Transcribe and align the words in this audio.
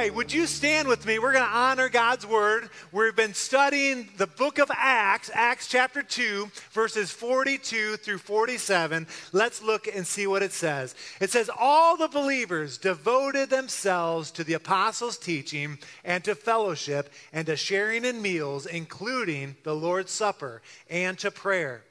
Right, 0.00 0.14
would 0.14 0.32
you 0.32 0.46
stand 0.46 0.88
with 0.88 1.04
me? 1.04 1.18
We're 1.18 1.34
going 1.34 1.44
to 1.44 1.50
honor 1.54 1.90
God's 1.90 2.24
word. 2.24 2.70
We've 2.90 3.14
been 3.14 3.34
studying 3.34 4.08
the 4.16 4.26
book 4.26 4.58
of 4.58 4.70
Acts, 4.74 5.30
Acts 5.34 5.68
chapter 5.68 6.02
2, 6.02 6.50
verses 6.72 7.10
42 7.10 7.98
through 7.98 8.16
47. 8.16 9.06
Let's 9.32 9.60
look 9.60 9.94
and 9.94 10.06
see 10.06 10.26
what 10.26 10.42
it 10.42 10.52
says. 10.52 10.94
It 11.20 11.28
says, 11.28 11.50
All 11.54 11.98
the 11.98 12.08
believers 12.08 12.78
devoted 12.78 13.50
themselves 13.50 14.30
to 14.30 14.42
the 14.42 14.54
apostles' 14.54 15.18
teaching 15.18 15.78
and 16.02 16.24
to 16.24 16.34
fellowship 16.34 17.12
and 17.34 17.44
to 17.44 17.54
sharing 17.54 18.06
in 18.06 18.22
meals, 18.22 18.64
including 18.64 19.54
the 19.64 19.76
Lord's 19.76 20.12
Supper 20.12 20.62
and 20.88 21.18
to 21.18 21.30
prayer. 21.30 21.82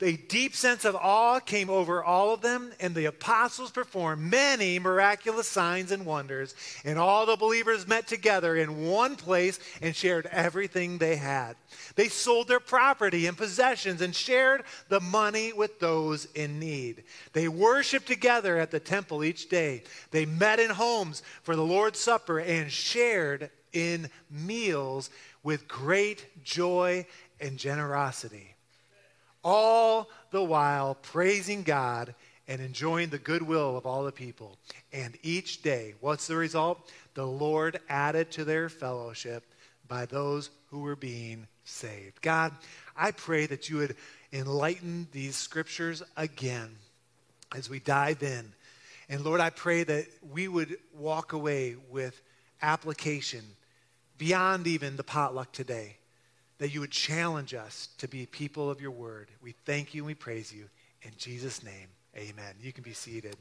A 0.00 0.16
deep 0.16 0.54
sense 0.54 0.84
of 0.84 0.94
awe 0.94 1.40
came 1.40 1.68
over 1.68 2.04
all 2.04 2.32
of 2.32 2.40
them, 2.40 2.72
and 2.78 2.94
the 2.94 3.06
apostles 3.06 3.72
performed 3.72 4.30
many 4.30 4.78
miraculous 4.78 5.48
signs 5.48 5.90
and 5.90 6.06
wonders. 6.06 6.54
And 6.84 7.00
all 7.00 7.26
the 7.26 7.36
believers 7.36 7.88
met 7.88 8.06
together 8.06 8.54
in 8.54 8.86
one 8.86 9.16
place 9.16 9.58
and 9.82 9.96
shared 9.96 10.26
everything 10.26 10.98
they 10.98 11.16
had. 11.16 11.56
They 11.96 12.06
sold 12.06 12.46
their 12.46 12.60
property 12.60 13.26
and 13.26 13.36
possessions 13.36 14.00
and 14.00 14.14
shared 14.14 14.62
the 14.88 15.00
money 15.00 15.52
with 15.52 15.80
those 15.80 16.26
in 16.26 16.60
need. 16.60 17.02
They 17.32 17.48
worshiped 17.48 18.06
together 18.06 18.56
at 18.56 18.70
the 18.70 18.80
temple 18.80 19.24
each 19.24 19.48
day. 19.48 19.82
They 20.12 20.26
met 20.26 20.60
in 20.60 20.70
homes 20.70 21.24
for 21.42 21.56
the 21.56 21.64
Lord's 21.64 21.98
Supper 21.98 22.38
and 22.38 22.70
shared 22.70 23.50
in 23.72 24.10
meals 24.30 25.10
with 25.42 25.66
great 25.66 26.44
joy 26.44 27.04
and 27.40 27.58
generosity 27.58 28.54
all 29.44 30.08
the 30.30 30.42
while 30.42 30.94
praising 30.94 31.62
God 31.62 32.14
and 32.46 32.62
enjoying 32.62 33.10
the 33.10 33.18
goodwill 33.18 33.76
of 33.76 33.86
all 33.86 34.04
the 34.04 34.12
people. 34.12 34.58
And 34.92 35.16
each 35.22 35.62
day, 35.62 35.94
what's 36.00 36.26
the 36.26 36.36
result? 36.36 36.90
The 37.14 37.26
Lord 37.26 37.78
added 37.88 38.30
to 38.32 38.44
their 38.44 38.68
fellowship 38.68 39.44
by 39.86 40.06
those 40.06 40.50
who 40.70 40.80
were 40.80 40.96
being 40.96 41.46
saved. 41.64 42.22
God, 42.22 42.52
I 42.96 43.10
pray 43.10 43.46
that 43.46 43.68
you 43.68 43.76
would 43.76 43.96
enlighten 44.32 45.08
these 45.12 45.36
scriptures 45.36 46.02
again 46.16 46.70
as 47.54 47.68
we 47.68 47.80
dive 47.80 48.22
in. 48.22 48.52
And 49.08 49.24
Lord, 49.24 49.40
I 49.40 49.50
pray 49.50 49.84
that 49.84 50.06
we 50.32 50.48
would 50.48 50.76
walk 50.94 51.32
away 51.32 51.76
with 51.90 52.20
application 52.60 53.44
beyond 54.18 54.66
even 54.66 54.96
the 54.96 55.04
potluck 55.04 55.52
today 55.52 55.96
that 56.58 56.74
you 56.74 56.80
would 56.80 56.90
challenge 56.90 57.54
us 57.54 57.88
to 57.98 58.08
be 58.08 58.26
people 58.26 58.70
of 58.70 58.80
your 58.80 58.90
word. 58.90 59.28
We 59.42 59.52
thank 59.64 59.94
you 59.94 60.02
and 60.02 60.06
we 60.06 60.14
praise 60.14 60.52
you. 60.52 60.64
In 61.02 61.12
Jesus' 61.16 61.62
name, 61.62 61.88
amen. 62.16 62.54
You 62.60 62.72
can 62.72 62.82
be 62.82 62.92
seated. 62.92 63.36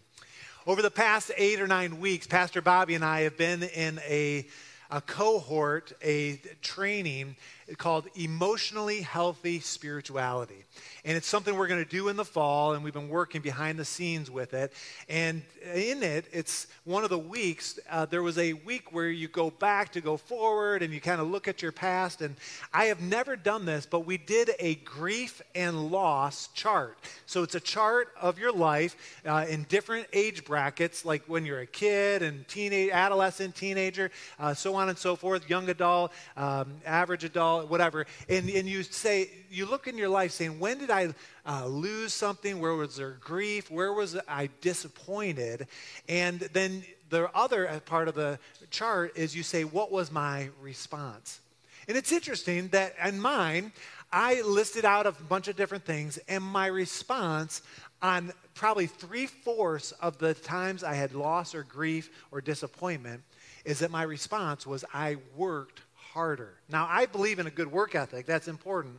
Over 0.68 0.82
the 0.82 0.92
past 0.92 1.32
eight 1.38 1.60
or 1.60 1.68
nine 1.68 2.00
weeks, 2.00 2.28
Pastor 2.28 2.62
Bobby 2.62 2.94
and 2.94 3.04
I 3.04 3.22
have 3.22 3.38
been 3.38 3.64
in 3.64 4.00
a, 4.08 4.46
a 4.92 5.02
cohort, 5.02 5.94
a 6.04 6.40
training 6.62 7.36
called 7.76 8.08
Emotionally 8.16 9.02
Healthy 9.02 9.60
Spirituality. 9.60 10.64
And 11.04 11.18
it's 11.18 11.28
something 11.28 11.56
we're 11.58 11.68
going 11.68 11.84
to 11.84 11.90
do 11.90 12.08
in 12.08 12.16
the 12.16 12.26
fall, 12.26 12.74
and 12.74 12.84
we've 12.84 12.94
been 12.94 13.10
working 13.10 13.42
behind 13.42 13.78
the 13.78 13.86
scenes 13.86 14.32
with 14.32 14.54
it. 14.54 14.72
And 15.10 15.42
in 15.74 16.04
it, 16.04 16.26
it's 16.32 16.68
one 16.86 17.04
of 17.04 17.10
the 17.10 17.20
weeks, 17.20 17.80
uh, 17.90 18.06
there 18.06 18.24
was 18.24 18.38
a 18.38 18.54
week 18.54 18.94
where 18.94 19.10
you 19.10 19.28
go 19.28 19.50
back 19.50 19.92
to 19.94 20.02
go 20.02 20.16
forward 20.16 20.82
and 20.82 20.94
you 20.94 21.02
kind 21.02 21.20
of 21.20 21.30
look 21.30 21.48
at 21.48 21.62
your 21.62 21.72
past. 21.72 22.22
And 22.22 22.36
I 22.74 22.86
have 22.86 23.02
never 23.02 23.36
done 23.36 23.66
this, 23.66 23.86
but 23.86 24.02
we 24.06 24.18
did 24.18 24.52
a 24.60 24.76
grief 24.76 25.42
and 25.56 25.92
loss 25.92 26.50
chart. 26.54 26.98
So 27.26 27.44
it's 27.44 27.56
a 27.56 27.60
chart 27.60 28.10
of 28.22 28.40
your 28.40 28.52
life 28.52 28.96
uh, 29.26 29.46
in 29.50 29.64
different 29.64 30.08
age 30.14 30.46
brackets, 30.46 31.04
like 31.04 31.24
when 31.28 31.46
you're 31.46 31.62
a 31.62 31.66
kid 31.66 32.22
and 32.22 32.48
teenage, 32.48 32.92
adolescent, 32.92 33.56
teenager, 33.56 34.12
uh, 34.40 34.54
so 34.54 34.76
on 34.76 34.90
and 34.90 34.98
so 34.98 35.16
forth, 35.16 35.50
young 35.50 35.70
adult, 35.70 36.12
um, 36.36 36.76
average 36.86 37.24
adult, 37.24 37.57
whatever. 37.66 38.06
And, 38.30 38.50
and 38.50 38.68
you 38.68 38.84
say, 38.84 39.30
you 39.50 39.66
look 39.66 39.88
in 39.88 39.98
your 39.98 40.10
life 40.10 40.32
saying, 40.32 40.60
when 40.60 40.78
did 40.78 40.92
I 40.92 41.14
uh, 41.46 41.66
lose 41.66 42.14
something? 42.14 42.60
Where 42.60 42.76
was 42.76 42.96
there 42.96 43.18
grief? 43.20 43.72
Where 43.72 43.94
was 43.94 44.18
I 44.28 44.50
disappointed? 44.62 45.68
And 46.08 46.40
then 46.40 46.84
the 47.10 47.30
other 47.36 47.82
part 47.86 48.08
of 48.08 48.16
the 48.16 48.40
chart 48.70 49.18
is 49.18 49.36
you 49.36 49.44
say, 49.44 49.64
what 49.64 49.92
was 49.92 50.12
my 50.12 50.50
response? 50.62 51.40
And 51.88 51.96
it's 51.96 52.12
interesting 52.12 52.68
that 52.70 52.96
in 53.04 53.20
mine, 53.20 53.72
I 54.12 54.42
listed 54.42 54.86
out 54.86 55.06
a 55.06 55.12
bunch 55.12 55.48
of 55.48 55.56
different 55.56 55.86
things, 55.86 56.18
and 56.30 56.44
my 56.44 56.68
response 56.68 57.62
on 58.02 58.32
probably 58.54 58.88
three 58.88 59.26
fourths 59.26 59.92
of 59.94 60.18
the 60.18 60.34
times 60.34 60.84
I 60.84 60.94
had 60.94 61.14
loss 61.14 61.56
or 61.56 61.64
grief 61.64 62.10
or 62.32 62.42
disappointment 62.42 63.22
is 63.66 63.80
that 63.80 63.92
my 63.92 64.04
response 64.04 64.66
was 64.66 64.86
I 64.94 65.18
worked 65.36 65.82
harder. 66.18 66.56
Now, 66.68 66.88
I 66.90 67.06
believe 67.06 67.38
in 67.38 67.46
a 67.46 67.52
good 67.52 67.72
work 67.72 67.94
ethic, 67.94 68.26
that's 68.26 68.48
important. 68.48 68.96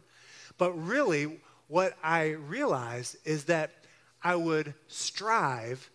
But 0.56 0.70
really, 0.74 1.40
what 1.66 1.96
I 2.00 2.30
realized 2.30 3.16
is 3.24 3.46
that 3.46 3.72
I 4.22 4.36
would 4.36 4.72
strive 4.86 5.90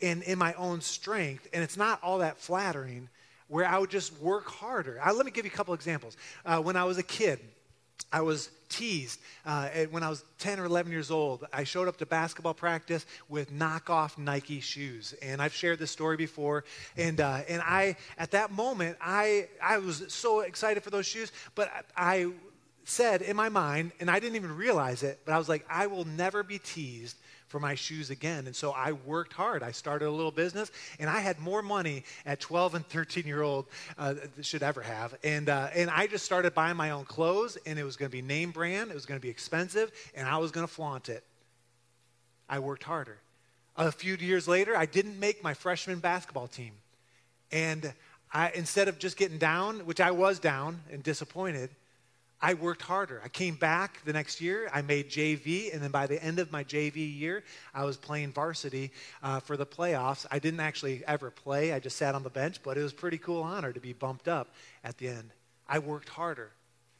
in, 0.00 0.22
in 0.22 0.40
my 0.40 0.54
own 0.54 0.80
strength, 0.80 1.46
and 1.52 1.62
it's 1.62 1.76
not 1.76 2.02
all 2.02 2.18
that 2.18 2.40
flattering, 2.40 3.08
where 3.46 3.64
I 3.64 3.78
would 3.78 3.90
just 3.90 4.20
work 4.20 4.48
harder. 4.48 4.98
I, 5.00 5.12
let 5.12 5.24
me 5.24 5.30
give 5.30 5.44
you 5.44 5.52
a 5.52 5.54
couple 5.54 5.72
examples. 5.72 6.16
Uh, 6.44 6.58
when 6.60 6.74
I 6.74 6.82
was 6.82 6.98
a 6.98 7.04
kid, 7.04 7.38
I 8.12 8.20
was 8.20 8.50
teased 8.68 9.20
uh, 9.44 9.68
when 9.90 10.02
I 10.02 10.08
was 10.08 10.24
10 10.38 10.60
or 10.60 10.64
11 10.64 10.92
years 10.92 11.10
old. 11.10 11.46
I 11.52 11.64
showed 11.64 11.88
up 11.88 11.96
to 11.98 12.06
basketball 12.06 12.54
practice 12.54 13.04
with 13.28 13.52
knockoff 13.52 14.16
Nike 14.18 14.60
shoes, 14.60 15.14
and 15.22 15.42
I've 15.42 15.54
shared 15.54 15.78
this 15.78 15.90
story 15.90 16.16
before. 16.16 16.64
And 16.96 17.20
uh, 17.20 17.40
and 17.48 17.62
I 17.62 17.96
at 18.18 18.30
that 18.32 18.52
moment 18.52 18.96
I 19.00 19.48
I 19.62 19.78
was 19.78 20.04
so 20.08 20.40
excited 20.40 20.82
for 20.82 20.90
those 20.90 21.06
shoes, 21.06 21.32
but 21.54 21.70
I 21.96 22.32
said 22.84 23.22
in 23.22 23.36
my 23.36 23.48
mind, 23.48 23.92
and 23.98 24.10
I 24.10 24.20
didn't 24.20 24.36
even 24.36 24.56
realize 24.56 25.02
it, 25.02 25.20
but 25.24 25.32
I 25.32 25.38
was 25.38 25.48
like, 25.48 25.66
I 25.68 25.88
will 25.88 26.04
never 26.04 26.42
be 26.42 26.58
teased 26.58 27.16
for 27.48 27.60
my 27.60 27.74
shoes 27.74 28.10
again. 28.10 28.46
And 28.46 28.54
so 28.54 28.72
I 28.72 28.92
worked 28.92 29.32
hard. 29.32 29.62
I 29.62 29.70
started 29.70 30.08
a 30.08 30.10
little 30.10 30.30
business, 30.30 30.70
and 30.98 31.08
I 31.08 31.20
had 31.20 31.38
more 31.38 31.62
money 31.62 32.04
at 32.24 32.40
12 32.40 32.74
and 32.76 32.86
13 32.86 33.24
year 33.26 33.42
old 33.42 33.66
uh, 33.98 34.14
should 34.42 34.62
ever 34.62 34.82
have. 34.82 35.16
And 35.22 35.48
uh, 35.48 35.68
and 35.74 35.90
I 35.90 36.06
just 36.06 36.24
started 36.24 36.54
buying 36.54 36.76
my 36.76 36.90
own 36.90 37.04
clothes, 37.04 37.56
and 37.66 37.78
it 37.78 37.84
was 37.84 37.96
going 37.96 38.10
to 38.10 38.16
be 38.16 38.22
name 38.22 38.50
brand. 38.50 38.90
It 38.90 38.94
was 38.94 39.06
going 39.06 39.18
to 39.18 39.22
be 39.22 39.30
expensive, 39.30 39.92
and 40.14 40.28
I 40.28 40.38
was 40.38 40.50
going 40.50 40.66
to 40.66 40.72
flaunt 40.72 41.08
it. 41.08 41.24
I 42.48 42.58
worked 42.58 42.84
harder. 42.84 43.18
A 43.76 43.92
few 43.92 44.16
years 44.16 44.48
later, 44.48 44.76
I 44.76 44.86
didn't 44.86 45.20
make 45.20 45.42
my 45.42 45.52
freshman 45.52 45.98
basketball 45.98 46.48
team, 46.48 46.72
and 47.52 47.92
I 48.32 48.50
instead 48.54 48.88
of 48.88 48.98
just 48.98 49.16
getting 49.16 49.38
down, 49.38 49.80
which 49.80 50.00
I 50.00 50.10
was 50.10 50.38
down 50.38 50.80
and 50.90 51.02
disappointed. 51.02 51.70
I 52.40 52.54
worked 52.54 52.82
harder. 52.82 53.22
I 53.24 53.28
came 53.28 53.54
back 53.54 54.04
the 54.04 54.12
next 54.12 54.40
year. 54.42 54.68
I 54.72 54.82
made 54.82 55.08
JV, 55.08 55.72
and 55.72 55.82
then 55.82 55.90
by 55.90 56.06
the 56.06 56.22
end 56.22 56.38
of 56.38 56.52
my 56.52 56.64
JV 56.64 57.18
year, 57.18 57.42
I 57.74 57.84
was 57.84 57.96
playing 57.96 58.32
varsity 58.32 58.92
uh, 59.22 59.40
for 59.40 59.56
the 59.56 59.64
playoffs. 59.64 60.26
I 60.30 60.38
didn't 60.38 60.60
actually 60.60 61.02
ever 61.06 61.30
play. 61.30 61.72
I 61.72 61.80
just 61.80 61.96
sat 61.96 62.14
on 62.14 62.22
the 62.22 62.30
bench, 62.30 62.62
but 62.62 62.76
it 62.76 62.82
was 62.82 62.92
a 62.92 62.96
pretty 62.96 63.16
cool 63.16 63.42
honor 63.42 63.72
to 63.72 63.80
be 63.80 63.94
bumped 63.94 64.28
up 64.28 64.54
at 64.84 64.98
the 64.98 65.08
end. 65.08 65.30
I 65.66 65.78
worked 65.78 66.10
harder. 66.10 66.50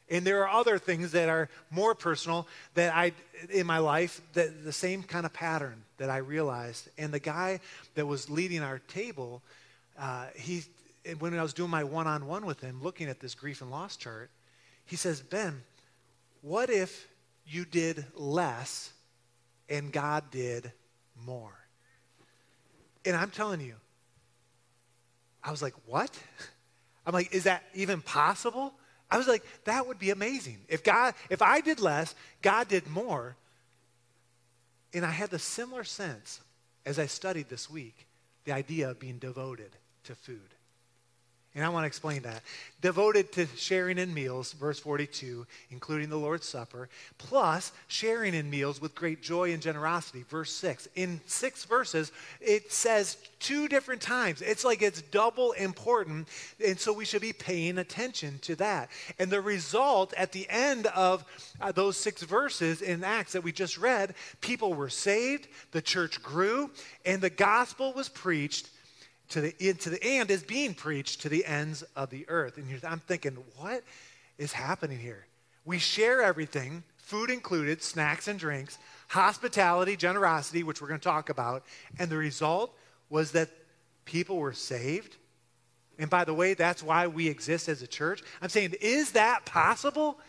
And 0.09 0.25
there 0.25 0.41
are 0.43 0.49
other 0.49 0.79
things 0.79 1.11
that 1.11 1.29
are 1.29 1.49
more 1.69 1.93
personal 1.93 2.47
that 2.73 2.95
I 2.95 3.11
in 3.49 3.67
my 3.67 3.77
life 3.77 4.21
that 4.33 4.63
the 4.63 4.71
same 4.71 5.03
kind 5.03 5.25
of 5.25 5.33
pattern 5.33 5.83
that 5.97 6.09
I 6.09 6.17
realized. 6.17 6.87
And 6.97 7.13
the 7.13 7.19
guy 7.19 7.59
that 7.95 8.05
was 8.05 8.29
leading 8.29 8.61
our 8.61 8.79
table, 8.79 9.43
uh, 9.99 10.27
he 10.35 10.63
when 11.19 11.37
I 11.37 11.43
was 11.43 11.53
doing 11.53 11.69
my 11.69 11.83
one-on-one 11.83 12.45
with 12.45 12.61
him, 12.61 12.81
looking 12.81 13.07
at 13.07 13.19
this 13.19 13.35
grief 13.35 13.61
and 13.61 13.69
loss 13.69 13.97
chart 13.97 14.29
he 14.87 14.95
says, 14.95 15.21
Ben, 15.21 15.61
what 16.41 16.69
if 16.69 17.07
you 17.45 17.65
did 17.65 18.05
less 18.15 18.91
and 19.69 19.91
God 19.91 20.31
did 20.31 20.71
more? 21.25 21.53
And 23.05 23.15
I'm 23.15 23.29
telling 23.29 23.61
you, 23.61 23.75
I 25.43 25.51
was 25.51 25.61
like, 25.61 25.75
what? 25.85 26.17
I'm 27.05 27.13
like, 27.13 27.33
is 27.33 27.43
that 27.43 27.63
even 27.73 28.01
possible? 28.01 28.73
I 29.09 29.17
was 29.17 29.27
like, 29.27 29.43
that 29.65 29.87
would 29.87 29.99
be 29.99 30.09
amazing. 30.09 30.57
If 30.67 30.83
God, 30.83 31.13
if 31.29 31.41
I 31.41 31.61
did 31.61 31.79
less, 31.79 32.15
God 32.41 32.67
did 32.67 32.87
more. 32.87 33.35
And 34.93 35.05
I 35.05 35.11
had 35.11 35.29
the 35.29 35.39
similar 35.39 35.83
sense 35.83 36.41
as 36.85 36.97
I 36.97 37.05
studied 37.05 37.49
this 37.49 37.69
week, 37.69 38.07
the 38.45 38.53
idea 38.53 38.89
of 38.89 38.99
being 38.99 39.19
devoted 39.19 39.71
to 40.05 40.15
food. 40.15 40.55
And 41.57 41.65
I 41.65 41.69
want 41.69 41.85
to 41.85 41.87
explain 41.87 42.21
that. 42.21 42.43
Devoted 42.81 43.31
to 43.31 43.47
sharing 43.55 43.97
in 43.97 44.13
meals, 44.13 44.53
verse 44.53 44.77
42, 44.77 45.47
including 45.71 46.07
the 46.07 46.15
Lord's 46.15 46.47
Supper, 46.47 46.87
plus 47.17 47.71
sharing 47.87 48.35
in 48.35 48.47
meals 48.47 48.79
with 48.79 48.93
great 48.93 49.23
joy 49.23 49.51
and 49.51 49.59
generosity, 49.59 50.23
verse 50.29 50.53
6. 50.53 50.87
In 50.93 51.19
six 51.25 51.65
verses, 51.65 52.11
it 52.41 52.71
says 52.71 53.17
two 53.39 53.67
different 53.67 54.03
times. 54.03 54.43
It's 54.43 54.63
like 54.63 54.83
it's 54.83 55.01
double 55.01 55.53
important. 55.53 56.27
And 56.63 56.79
so 56.79 56.93
we 56.93 57.05
should 57.05 57.23
be 57.23 57.33
paying 57.33 57.79
attention 57.79 58.37
to 58.43 58.55
that. 58.57 58.91
And 59.17 59.31
the 59.31 59.41
result 59.41 60.13
at 60.15 60.33
the 60.33 60.47
end 60.51 60.85
of 60.85 61.25
uh, 61.59 61.71
those 61.71 61.97
six 61.97 62.21
verses 62.21 62.83
in 62.83 63.03
Acts 63.03 63.33
that 63.33 63.43
we 63.43 63.51
just 63.51 63.79
read, 63.79 64.13
people 64.41 64.75
were 64.75 64.89
saved, 64.89 65.47
the 65.71 65.81
church 65.81 66.21
grew, 66.21 66.69
and 67.03 67.19
the 67.19 67.31
gospel 67.31 67.93
was 67.93 68.09
preached 68.09 68.69
to 69.29 69.41
the, 69.41 69.73
to 69.73 69.89
the 69.89 70.03
and 70.03 70.29
is 70.31 70.43
being 70.43 70.73
preached 70.73 71.21
to 71.21 71.29
the 71.29 71.45
ends 71.45 71.83
of 71.95 72.09
the 72.09 72.25
earth. 72.29 72.57
And 72.57 72.67
I'm 72.83 72.99
thinking, 72.99 73.37
what 73.57 73.83
is 74.37 74.53
happening 74.53 74.99
here? 74.99 75.25
We 75.65 75.79
share 75.79 76.21
everything, 76.21 76.83
food 76.97 77.29
included, 77.29 77.81
snacks 77.83 78.27
and 78.27 78.39
drinks, 78.39 78.77
hospitality, 79.09 79.95
generosity, 79.97 80.63
which 80.63 80.81
we're 80.81 80.87
going 80.87 80.99
to 80.99 81.03
talk 81.03 81.29
about. 81.29 81.63
And 81.99 82.09
the 82.09 82.17
result 82.17 82.73
was 83.09 83.31
that 83.31 83.49
people 84.05 84.37
were 84.37 84.53
saved. 84.53 85.17
And 85.99 86.09
by 86.09 86.23
the 86.23 86.33
way, 86.33 86.53
that's 86.53 86.83
why 86.83 87.07
we 87.07 87.27
exist 87.27 87.67
as 87.67 87.81
a 87.81 87.87
church. 87.87 88.23
I'm 88.41 88.49
saying, 88.49 88.75
is 88.79 89.11
that 89.11 89.45
possible? 89.45 90.19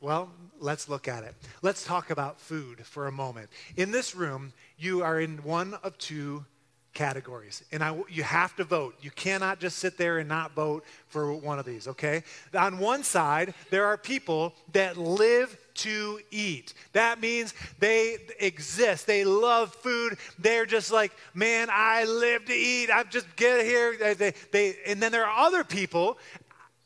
Well, 0.00 0.30
let's 0.58 0.88
look 0.88 1.08
at 1.08 1.24
it. 1.24 1.34
Let's 1.62 1.84
talk 1.84 2.10
about 2.10 2.40
food 2.40 2.84
for 2.84 3.06
a 3.06 3.12
moment. 3.12 3.48
In 3.76 3.90
this 3.90 4.14
room, 4.14 4.52
you 4.76 5.02
are 5.02 5.20
in 5.20 5.38
one 5.38 5.74
of 5.82 5.96
two 5.98 6.44
categories. 6.92 7.62
And 7.72 7.82
I, 7.82 7.96
you 8.08 8.22
have 8.22 8.56
to 8.56 8.64
vote. 8.64 8.94
You 9.00 9.10
cannot 9.10 9.60
just 9.60 9.78
sit 9.78 9.96
there 9.96 10.18
and 10.18 10.28
not 10.28 10.52
vote 10.52 10.84
for 11.08 11.32
one 11.32 11.58
of 11.58 11.64
these, 11.64 11.88
okay? 11.88 12.24
On 12.54 12.78
one 12.78 13.04
side, 13.04 13.54
there 13.70 13.86
are 13.86 13.96
people 13.96 14.54
that 14.72 14.96
live 14.96 15.56
to 15.74 16.20
eat. 16.30 16.74
That 16.92 17.20
means 17.20 17.54
they 17.78 18.18
exist. 18.38 19.06
They 19.06 19.24
love 19.24 19.72
food. 19.74 20.18
They're 20.38 20.66
just 20.66 20.90
like, 20.92 21.12
man, 21.32 21.68
I 21.70 22.04
live 22.04 22.44
to 22.46 22.54
eat. 22.54 22.90
I 22.90 23.04
just 23.04 23.34
get 23.36 23.64
here. 23.64 24.14
They, 24.14 24.34
they, 24.50 24.76
and 24.86 25.00
then 25.00 25.12
there 25.12 25.26
are 25.26 25.46
other 25.46 25.64
people, 25.64 26.18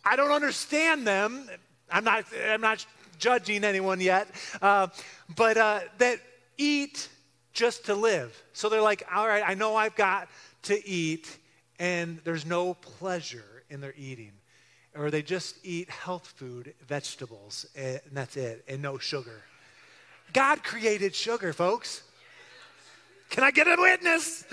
I 0.05 0.17
don't 0.17 0.33
understand 0.33 1.07
them. 1.07 1.49
I'm 1.91 2.05
not, 2.05 2.25
I'm 2.49 2.61
not 2.61 2.85
judging 3.19 3.65
anyone 3.65 4.01
yet, 4.01 4.29
uh, 4.61 4.89
but 5.35 5.57
uh, 5.57 5.81
that 5.99 6.19
eat 6.59 7.09
just 7.55 7.87
to 7.87 7.95
live. 7.95 8.37
So 8.53 8.69
they're 8.69 8.83
like, 8.83 9.05
all 9.13 9.27
right, 9.27 9.43
I 9.47 9.55
know 9.55 9.77
I've 9.77 9.95
got 9.95 10.29
to 10.63 10.87
eat, 10.87 11.39
and 11.79 12.21
there's 12.25 12.45
no 12.45 12.75
pleasure 12.75 13.63
in 13.71 13.81
their 13.81 13.95
eating. 13.97 14.33
Or 14.97 15.11
they 15.11 15.23
just 15.23 15.57
eat 15.65 15.89
health 15.89 16.27
food, 16.37 16.75
vegetables, 16.87 17.67
and 17.75 18.01
that's 18.13 18.37
it, 18.37 18.65
and 18.69 18.83
no 18.83 18.99
sugar. 18.99 19.43
God 20.33 20.63
created 20.63 21.15
sugar, 21.15 21.53
folks. 21.53 22.03
Can 23.31 23.43
I 23.43 23.51
get 23.51 23.67
a 23.67 23.77
witness? 23.79 24.45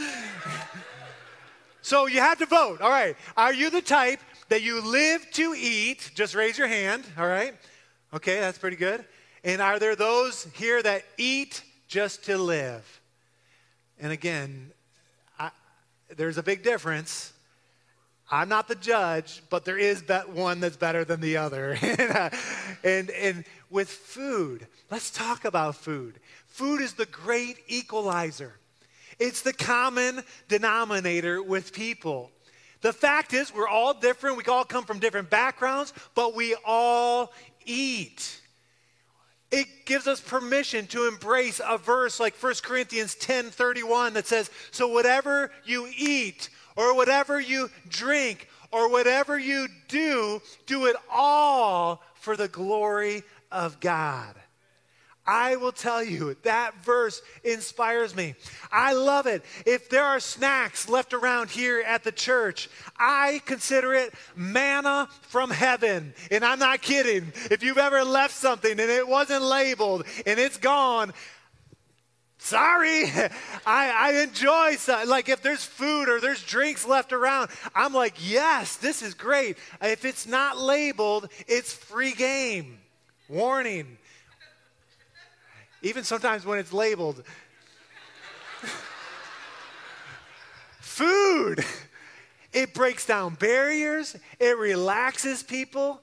so 1.82 2.08
you 2.08 2.20
have 2.20 2.38
to 2.40 2.46
vote. 2.46 2.82
All 2.82 2.90
right. 2.90 3.16
Are 3.36 3.54
you 3.54 3.70
the 3.70 3.82
type 3.82 4.20
that 4.50 4.62
you 4.62 4.82
live 4.82 5.26
to 5.34 5.54
eat? 5.56 6.12
Just 6.16 6.34
raise 6.34 6.58
your 6.58 6.68
hand. 6.68 7.04
All 7.18 7.28
right. 7.28 7.54
Okay, 8.14 8.40
that's 8.40 8.58
pretty 8.58 8.78
good. 8.78 9.06
And 9.44 9.62
are 9.62 9.80
there 9.80 9.96
those 9.96 10.48
here 10.54 10.82
that 10.84 11.04
eat 11.18 11.64
just 11.92 12.24
to 12.24 12.38
live. 12.38 13.02
And 14.00 14.14
again, 14.14 14.72
I, 15.38 15.52
there's 16.16 16.38
a 16.38 16.44
big 16.44 16.64
difference. 16.64 17.34
I'm 18.32 18.48
not 18.48 18.70
the 18.70 18.76
judge, 18.76 19.44
but 19.50 19.66
there 19.66 19.78
is 19.78 20.04
that 20.04 20.30
one 20.30 20.62
that's 20.62 20.78
better 20.78 21.04
than 21.04 21.20
the 21.20 21.36
other. 21.36 21.78
and, 21.82 22.00
uh, 22.00 22.30
and, 22.86 23.10
and 23.12 23.44
with 23.70 23.90
food, 23.90 24.66
let's 24.90 25.12
talk 25.12 25.44
about 25.44 25.76
food. 25.76 26.22
Food 26.48 26.80
is 26.80 26.94
the 26.94 27.06
great 27.08 27.58
equalizer, 27.68 28.54
it's 29.20 29.42
the 29.42 29.54
common 29.54 30.24
denominator 30.48 31.44
with 31.44 31.74
people. 31.74 32.32
The 32.80 32.94
fact 32.94 33.34
is, 33.34 33.54
we're 33.54 33.68
all 33.68 33.94
different. 33.94 34.38
We 34.38 34.46
all 34.46 34.64
come 34.64 34.86
from 34.86 34.98
different 34.98 35.30
backgrounds, 35.30 35.94
but 36.16 36.34
we 36.34 36.56
all 36.66 37.32
eat. 37.64 38.41
It 39.52 39.86
gives 39.86 40.08
us 40.08 40.22
permission 40.22 40.88
to 40.88 41.08
embrace 41.08 41.60
a 41.66 41.78
verse 41.78 42.20
like 42.20 42.36
1 42.36 42.54
Corinthians 42.64 43.16
10 43.16 43.50
31 43.50 44.14
that 44.14 44.28
says, 44.28 44.50
So 44.72 44.88
whatever 44.88 45.52
you 45.66 45.92
eat, 45.96 46.50
or 46.78 46.96
whatever 46.96 47.40
you 47.40 47.70
drink, 47.90 48.48
or 48.72 48.90
whatever 48.90 49.38
you 49.38 49.68
do, 49.90 50.42
do 50.66 50.86
it 50.86 50.96
all 51.12 52.02
for 52.16 52.38
the 52.38 52.48
glory 52.48 53.24
of 53.52 53.80
God. 53.82 54.36
I 55.26 55.56
will 55.56 55.72
tell 55.72 56.04
you, 56.04 56.36
that 56.44 56.84
verse 56.84 57.22
inspires 57.44 58.16
me. 58.16 58.34
I 58.72 58.94
love 58.94 59.28
it. 59.28 59.44
If 59.68 59.90
there 59.90 60.04
are 60.04 60.20
snacks 60.20 60.90
left 60.90 61.14
around 61.14 61.52
here 61.52 61.82
at 61.82 62.04
the 62.04 62.12
church, 62.12 62.70
I 62.98 63.42
consider 63.46 63.94
it 63.94 64.14
manna 64.36 65.10
from 65.22 65.52
heaven. 65.52 66.14
And 66.32 66.44
I'm 66.44 66.60
not 66.60 66.82
kidding. 66.82 67.32
If 67.52 67.62
you've 67.62 67.78
ever 67.78 68.04
left 68.04 68.34
something 68.34 68.72
and 68.72 68.80
it 68.80 69.08
wasn't 69.08 69.44
labeled 69.44 70.06
and 70.26 70.40
it's 70.40 70.58
gone, 70.58 71.14
sorry 72.40 73.06
I, 73.68 73.92
I 74.16 74.24
enjoy 74.24 74.76
some, 74.78 75.08
like 75.08 75.30
if 75.30 75.44
there's 75.44 75.64
food 75.64 76.10
or 76.10 76.20
there's 76.20 76.44
drinks 76.44 76.88
left 76.88 77.14
around 77.14 77.52
i'm 77.76 77.94
like 77.94 78.16
yes 78.20 78.78
this 78.78 79.04
is 79.04 79.14
great 79.14 79.60
if 79.80 80.06
it's 80.06 80.26
not 80.26 80.58
labeled 80.58 81.30
it's 81.48 81.72
free 81.72 82.14
game 82.14 82.80
warning 83.30 84.00
even 85.82 86.04
sometimes 86.04 86.46
when 86.46 86.60
it's 86.60 86.74
labeled. 86.74 87.24
Food. 90.80 91.64
It 92.54 92.74
breaks 92.74 93.06
down 93.06 93.36
barriers, 93.36 94.16
it 94.40 94.58
relaxes 94.58 95.42
people. 95.42 96.02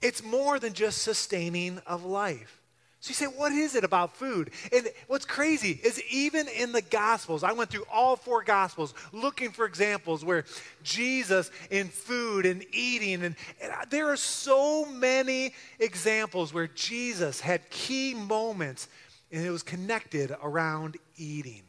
It's 0.00 0.22
more 0.22 0.58
than 0.58 0.74
just 0.74 1.02
sustaining 1.02 1.80
of 1.86 2.04
life. 2.04 2.60
So 3.00 3.10
you 3.10 3.14
say, 3.14 3.26
what 3.26 3.52
is 3.52 3.76
it 3.76 3.84
about 3.84 4.16
food? 4.16 4.50
And 4.72 4.88
what's 5.06 5.24
crazy 5.24 5.80
is 5.84 6.02
even 6.10 6.48
in 6.48 6.72
the 6.72 6.82
Gospels, 6.82 7.44
I 7.44 7.52
went 7.52 7.70
through 7.70 7.86
all 7.92 8.16
four 8.16 8.42
Gospels 8.42 8.92
looking 9.12 9.50
for 9.50 9.66
examples 9.66 10.24
where 10.24 10.44
Jesus 10.82 11.50
in 11.70 11.88
food 11.88 12.44
and 12.44 12.64
eating, 12.72 13.22
and, 13.22 13.36
and 13.62 13.72
there 13.90 14.08
are 14.08 14.16
so 14.16 14.84
many 14.84 15.54
examples 15.78 16.52
where 16.52 16.66
Jesus 16.66 17.40
had 17.40 17.70
key 17.70 18.14
moments 18.14 18.88
and 19.32 19.44
it 19.44 19.50
was 19.50 19.62
connected 19.62 20.34
around 20.42 20.96
eating. 21.16 21.62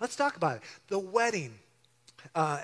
Let's 0.00 0.16
talk 0.16 0.36
about 0.36 0.56
it. 0.56 0.62
The 0.88 0.98
wedding, 0.98 1.54
uh, 2.34 2.58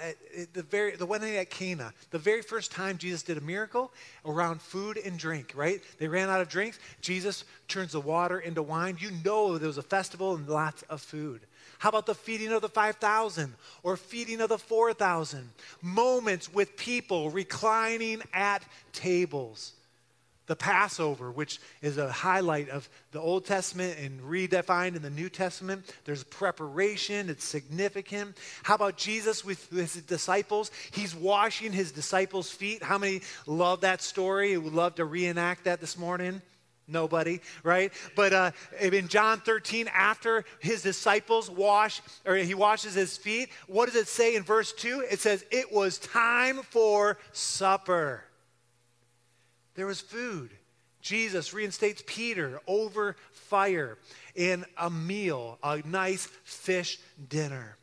the, 0.53 0.63
very, 0.63 0.97
the 0.97 1.07
wedding 1.07 1.37
at 1.37 1.51
Cana, 1.51 1.93
the 2.11 2.19
very 2.19 2.43
first 2.43 2.73
time 2.73 2.99
Jesus 2.99 3.23
did 3.23 3.39
a 3.39 3.41
miracle 3.41 3.93
around 4.25 4.61
food 4.61 4.99
and 4.99 5.19
drink, 5.19 5.53
right? 5.55 5.81
They 5.99 6.09
ran 6.09 6.29
out 6.29 6.41
of 6.41 6.49
drinks. 6.49 6.79
Jesus 7.01 7.45
turns 7.69 7.93
the 7.93 8.01
water 8.01 8.41
into 8.41 8.63
wine. 8.63 8.97
You 9.01 9.11
know 9.25 9.59
there 9.59 9.69
was 9.69 9.79
a 9.79 9.83
festival 9.83 10.35
and 10.35 10.49
lots 10.49 10.83
of 10.83 11.01
food. 11.01 11.43
How 11.79 11.89
about 11.89 12.07
the 12.07 12.15
feeding 12.15 12.53
of 12.53 12.61
the 12.61 12.69
5,000 12.69 13.55
or 13.83 13.97
feeding 13.97 14.41
of 14.41 14.51
the 14.51 14.59
4,000? 14.59 15.49
Moments 15.81 16.53
with 16.53 16.77
people 16.77 17.31
reclining 17.31 18.23
at 18.35 18.63
tables 18.93 19.73
the 20.51 20.57
Passover, 20.57 21.31
which 21.31 21.61
is 21.81 21.97
a 21.97 22.11
highlight 22.11 22.71
of 22.71 22.89
the 23.13 23.21
Old 23.21 23.45
Testament 23.45 23.97
and 24.01 24.21
redefined 24.21 24.97
in 24.97 25.03
the 25.03 25.09
New 25.09 25.29
Testament. 25.29 25.95
There's 26.05 26.25
preparation, 26.25 27.31
it's 27.31 27.45
significant. 27.45 28.37
How 28.65 28.75
about 28.75 28.97
Jesus 28.97 29.45
with 29.45 29.71
his 29.71 29.95
disciples? 30.03 30.73
He's 30.91 31.15
washing 31.15 31.71
his 31.71 31.93
disciples' 31.93 32.51
feet. 32.51 32.83
How 32.83 32.99
many 32.99 33.21
love 33.47 33.83
that 33.83 34.03
story? 34.03 34.59
Would 34.59 34.73
love 34.73 34.97
to 34.97 35.05
reenact 35.05 35.67
that 35.67 35.81
this 35.81 35.97
morning? 35.97 36.43
Nobody, 36.89 37.39
right? 37.63 37.93
But 38.17 38.33
uh, 38.33 38.51
in 38.81 39.07
John 39.07 39.39
13, 39.39 39.89
after 39.95 40.45
his 40.59 40.83
disciples 40.83 41.49
wash, 41.49 42.03
or 42.27 42.35
he 42.35 42.55
washes 42.55 42.95
his 42.95 43.17
feet, 43.17 43.51
what 43.69 43.87
does 43.87 43.95
it 43.95 44.09
say 44.09 44.35
in 44.35 44.43
verse 44.43 44.73
2? 44.73 45.05
It 45.09 45.21
says, 45.21 45.45
It 45.53 45.73
was 45.73 46.01
time 46.01 46.57
for 46.65 47.19
supper. 47.31 48.25
There 49.81 49.87
was 49.87 50.03
food. 50.03 50.51
Jesus 51.01 51.55
reinstates 51.55 52.03
Peter 52.07 52.61
over 52.67 53.17
fire 53.33 53.97
in 54.35 54.67
a 54.77 54.91
meal, 54.91 55.59
a 55.63 55.81
nice 55.87 56.27
fish 56.45 56.99
dinner. 57.31 57.79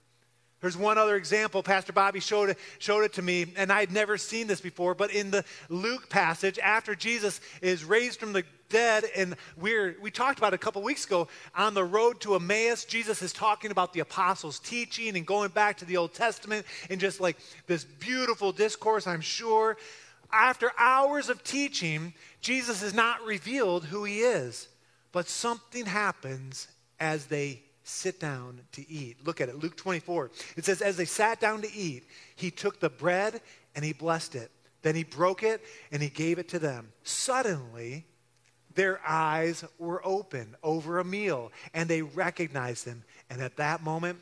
There's 0.61 0.77
one 0.77 0.99
other 0.99 1.15
example. 1.15 1.63
Pastor 1.63 1.93
Bobby 1.93 2.19
showed 2.19 2.51
it, 2.51 2.59
showed 2.77 3.01
it 3.01 3.13
to 3.13 3.23
me, 3.23 3.51
and 3.57 3.71
I 3.71 3.79
had 3.79 3.91
never 3.91 4.15
seen 4.15 4.45
this 4.45 4.61
before. 4.61 4.93
But 4.93 5.11
in 5.11 5.31
the 5.31 5.43
Luke 5.69 6.07
passage, 6.07 6.59
after 6.59 6.93
Jesus 6.93 7.41
is 7.63 7.83
raised 7.83 8.19
from 8.19 8.31
the 8.31 8.43
dead, 8.69 9.05
and 9.15 9.35
we're, 9.59 9.97
we 9.99 10.11
talked 10.11 10.37
about 10.37 10.53
a 10.53 10.57
couple 10.59 10.83
weeks 10.83 11.03
ago 11.03 11.27
on 11.55 11.73
the 11.73 11.83
road 11.83 12.21
to 12.21 12.35
Emmaus, 12.35 12.85
Jesus 12.85 13.23
is 13.23 13.33
talking 13.33 13.71
about 13.71 13.91
the 13.91 14.01
apostles' 14.01 14.59
teaching 14.59 15.17
and 15.17 15.25
going 15.25 15.49
back 15.49 15.77
to 15.77 15.85
the 15.85 15.97
Old 15.97 16.13
Testament 16.13 16.63
and 16.91 16.99
just 16.99 17.19
like 17.19 17.37
this 17.65 17.83
beautiful 17.85 18.51
discourse, 18.51 19.07
I'm 19.07 19.21
sure. 19.21 19.77
After 20.31 20.71
hours 20.77 21.29
of 21.29 21.43
teaching, 21.43 22.13
Jesus 22.41 22.81
is 22.83 22.93
not 22.93 23.23
revealed 23.25 23.85
who 23.85 24.03
he 24.03 24.19
is, 24.19 24.67
but 25.11 25.27
something 25.27 25.85
happens 25.85 26.67
as 26.99 27.27
they 27.27 27.61
sit 27.83 28.19
down 28.19 28.59
to 28.73 28.89
eat. 28.89 29.25
Look 29.25 29.39
at 29.39 29.49
it, 29.49 29.55
Luke 29.55 29.77
24. 29.77 30.31
It 30.57 30.65
says, 30.65 30.81
As 30.81 30.97
they 30.97 31.05
sat 31.05 31.39
down 31.39 31.61
to 31.61 31.73
eat, 31.73 32.03
he 32.35 32.51
took 32.51 32.79
the 32.79 32.89
bread 32.89 33.41
and 33.75 33.85
he 33.85 33.93
blessed 33.93 34.35
it. 34.35 34.51
Then 34.81 34.95
he 34.95 35.03
broke 35.03 35.43
it 35.43 35.61
and 35.91 36.01
he 36.01 36.09
gave 36.09 36.37
it 36.39 36.49
to 36.49 36.59
them. 36.59 36.91
Suddenly, 37.03 38.05
their 38.75 38.99
eyes 39.07 39.63
were 39.79 40.05
open 40.05 40.55
over 40.61 40.99
a 40.99 41.05
meal 41.05 41.51
and 41.73 41.89
they 41.89 42.01
recognized 42.01 42.85
him. 42.85 43.03
And 43.29 43.41
at 43.41 43.57
that 43.57 43.83
moment, 43.83 44.19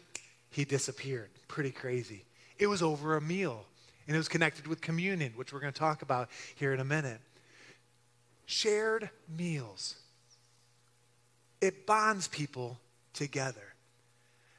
he 0.51 0.63
disappeared. 0.63 1.29
Pretty 1.47 1.71
crazy. 1.71 2.23
It 2.57 2.67
was 2.67 2.81
over 2.81 3.17
a 3.17 3.21
meal 3.21 3.65
and 4.07 4.15
it 4.15 4.17
was 4.17 4.27
connected 4.27 4.67
with 4.67 4.81
communion, 4.81 5.33
which 5.35 5.53
we're 5.53 5.59
going 5.59 5.73
to 5.73 5.79
talk 5.79 6.01
about 6.01 6.29
here 6.55 6.73
in 6.73 6.79
a 6.79 6.85
minute. 6.85 7.19
Shared 8.45 9.09
meals. 9.37 9.95
It 11.61 11.85
bonds 11.85 12.27
people 12.27 12.79
together. 13.13 13.74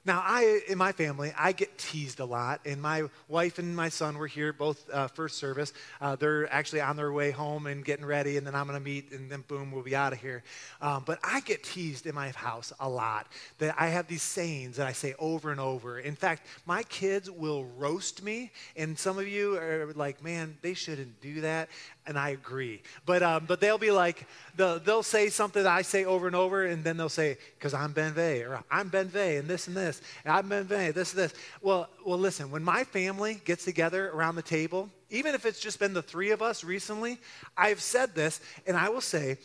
Now, 0.06 0.22
I, 0.24 0.60
in 0.68 0.78
my 0.78 0.92
family, 0.92 1.32
I 1.36 1.50
get 1.50 1.78
teased 1.78 2.20
a 2.20 2.24
lot, 2.24 2.60
and 2.64 2.80
my 2.80 3.08
wife 3.26 3.58
and 3.58 3.74
my 3.74 3.88
son 3.88 4.16
were 4.18 4.28
here 4.28 4.52
both 4.52 4.88
uh, 4.90 5.08
first 5.08 5.36
service. 5.36 5.72
Uh, 6.00 6.14
they're 6.14 6.50
actually 6.52 6.80
on 6.80 6.94
their 6.94 7.12
way 7.12 7.32
home 7.32 7.66
and 7.66 7.84
getting 7.84 8.04
ready, 8.04 8.36
and 8.36 8.46
then 8.46 8.54
I'm 8.54 8.68
going 8.68 8.78
to 8.78 8.84
meet, 8.84 9.10
and 9.10 9.28
then 9.28 9.42
boom, 9.48 9.72
we'll 9.72 9.82
be 9.82 9.96
out 9.96 10.12
of 10.12 10.20
here. 10.20 10.44
Um, 10.80 11.02
but 11.04 11.18
I 11.24 11.40
get 11.40 11.64
teased 11.64 12.06
in 12.06 12.14
my 12.14 12.30
house 12.30 12.72
a 12.78 12.88
lot 12.88 13.26
that 13.58 13.74
I 13.76 13.88
have 13.88 14.06
these 14.06 14.22
sayings 14.22 14.76
that 14.76 14.86
I 14.86 14.92
say 14.92 15.16
over 15.18 15.50
and 15.50 15.58
over. 15.58 15.98
In 15.98 16.14
fact, 16.14 16.46
my 16.66 16.84
kids 16.84 17.28
will 17.28 17.64
roast 17.64 18.22
me, 18.22 18.52
and 18.76 18.96
some 18.96 19.18
of 19.18 19.26
you 19.26 19.56
are 19.56 19.92
like, 19.96 20.22
man, 20.22 20.56
they 20.62 20.74
shouldn't 20.74 21.20
do 21.20 21.40
that 21.40 21.68
and 22.06 22.18
I 22.18 22.30
agree. 22.30 22.82
But 23.04 23.22
um, 23.22 23.44
but 23.46 23.60
they'll 23.60 23.78
be 23.78 23.90
like 23.90 24.26
they'll, 24.56 24.78
they'll 24.78 25.02
say 25.02 25.28
something 25.28 25.62
that 25.62 25.72
I 25.72 25.82
say 25.82 26.04
over 26.04 26.26
and 26.26 26.36
over, 26.36 26.64
and 26.64 26.84
then 26.84 26.96
they'll 26.96 27.08
say 27.08 27.38
because 27.58 27.74
I'm 27.74 27.92
Ben 27.92 28.12
Vegh 28.14 28.48
or 28.48 28.62
I'm 28.70 28.88
Ben 28.88 29.08
Vegh 29.08 29.38
and 29.38 29.48
this 29.48 29.66
and 29.66 29.76
this, 29.76 30.00
and 30.24 30.32
I'm 30.32 30.48
Ben 30.48 30.64
Vegh 30.66 30.94
this 30.94 31.12
and 31.12 31.22
this. 31.22 31.34
Well 31.60 31.88
well 32.04 32.18
listen, 32.18 32.50
when 32.50 32.62
my 32.62 32.84
family 32.84 33.40
gets 33.44 33.64
together 33.64 34.10
around 34.10 34.36
the 34.36 34.42
table, 34.42 34.90
even 35.10 35.34
if 35.34 35.46
it's 35.46 35.60
just 35.60 35.78
been 35.78 35.92
the 35.92 36.02
three 36.02 36.30
of 36.30 36.42
us 36.42 36.64
recently, 36.64 37.18
I've 37.56 37.80
said 37.80 38.14
this, 38.14 38.40
and 38.66 38.76
I 38.76 38.88
will 38.88 39.00
say, 39.00 39.38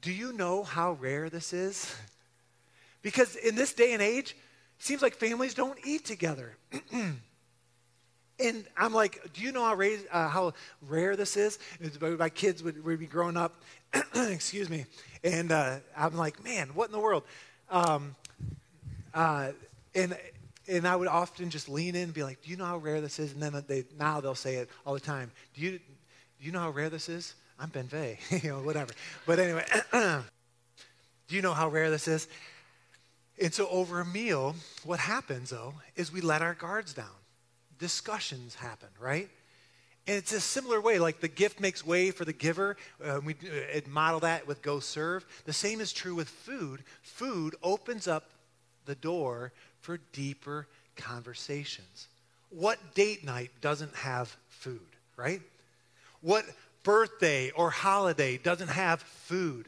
do 0.00 0.12
you 0.12 0.32
know 0.32 0.62
how 0.62 0.92
rare 0.92 1.28
this 1.28 1.52
is? 1.52 1.94
Because 3.02 3.36
in 3.36 3.54
this 3.54 3.72
day 3.72 3.92
and 3.92 4.02
age, 4.02 4.36
it 4.78 4.84
seems 4.84 5.02
like 5.02 5.14
families 5.14 5.54
don't 5.54 5.78
eat 5.84 6.04
together. 6.04 6.56
And 8.38 8.64
I'm 8.76 8.92
like, 8.92 9.32
do 9.32 9.42
you 9.42 9.50
know 9.50 9.64
how, 9.64 9.74
raise, 9.74 10.04
uh, 10.12 10.28
how 10.28 10.52
rare 10.82 11.16
this 11.16 11.36
is? 11.36 11.58
My 12.00 12.28
kids 12.28 12.62
would, 12.62 12.84
would 12.84 12.98
be 12.98 13.06
growing 13.06 13.36
up, 13.36 13.62
excuse 14.14 14.68
me, 14.68 14.84
and 15.24 15.50
uh, 15.50 15.78
I'm 15.96 16.16
like, 16.16 16.44
man, 16.44 16.68
what 16.74 16.86
in 16.86 16.92
the 16.92 17.00
world? 17.00 17.22
Um, 17.70 18.14
uh, 19.14 19.52
and 19.94 20.16
and 20.68 20.86
I 20.86 20.96
would 20.96 21.08
often 21.08 21.48
just 21.50 21.68
lean 21.68 21.94
in 21.94 22.04
and 22.04 22.14
be 22.14 22.24
like, 22.24 22.42
do 22.42 22.50
you 22.50 22.56
know 22.56 22.64
how 22.64 22.78
rare 22.78 23.00
this 23.00 23.18
is? 23.18 23.32
And 23.32 23.42
then 23.42 23.64
they 23.66 23.84
now 23.98 24.20
they'll 24.20 24.34
say 24.34 24.56
it 24.56 24.68
all 24.84 24.94
the 24.94 25.00
time. 25.00 25.30
Do 25.54 25.62
you 25.62 25.78
do 25.78 25.78
you 26.40 26.52
know 26.52 26.60
how 26.60 26.70
rare 26.70 26.90
this 26.90 27.08
is? 27.08 27.34
I'm 27.58 27.70
Ben 27.70 27.86
Vegh, 27.86 28.18
you 28.42 28.50
know, 28.50 28.58
whatever. 28.58 28.92
But 29.26 29.38
anyway, 29.38 29.64
do 29.92 30.22
you 31.34 31.42
know 31.42 31.54
how 31.54 31.68
rare 31.68 31.90
this 31.90 32.08
is? 32.08 32.28
And 33.40 33.52
so 33.52 33.68
over 33.68 34.00
a 34.00 34.04
meal, 34.04 34.56
what 34.84 34.98
happens 34.98 35.50
though 35.50 35.74
is 35.94 36.12
we 36.12 36.20
let 36.20 36.42
our 36.42 36.54
guards 36.54 36.92
down 36.92 37.06
discussions 37.78 38.54
happen, 38.54 38.88
right? 39.00 39.28
And 40.06 40.16
it's 40.16 40.32
a 40.32 40.40
similar 40.40 40.80
way, 40.80 40.98
like 40.98 41.20
the 41.20 41.28
gift 41.28 41.60
makes 41.60 41.84
way 41.84 42.10
for 42.12 42.24
the 42.24 42.32
giver. 42.32 42.76
Uh, 43.04 43.20
we 43.24 43.34
uh, 43.34 43.80
model 43.88 44.20
that 44.20 44.46
with 44.46 44.62
go 44.62 44.78
serve. 44.78 45.26
The 45.46 45.52
same 45.52 45.80
is 45.80 45.92
true 45.92 46.14
with 46.14 46.28
food. 46.28 46.84
Food 47.02 47.56
opens 47.62 48.06
up 48.06 48.30
the 48.84 48.94
door 48.94 49.52
for 49.80 49.98
deeper 50.12 50.68
conversations. 50.94 52.08
What 52.50 52.78
date 52.94 53.24
night 53.24 53.50
doesn't 53.60 53.94
have 53.96 54.36
food, 54.48 54.80
right? 55.16 55.42
What 56.20 56.44
birthday 56.84 57.50
or 57.50 57.70
holiday 57.70 58.38
doesn't 58.38 58.68
have 58.68 59.02
food? 59.02 59.66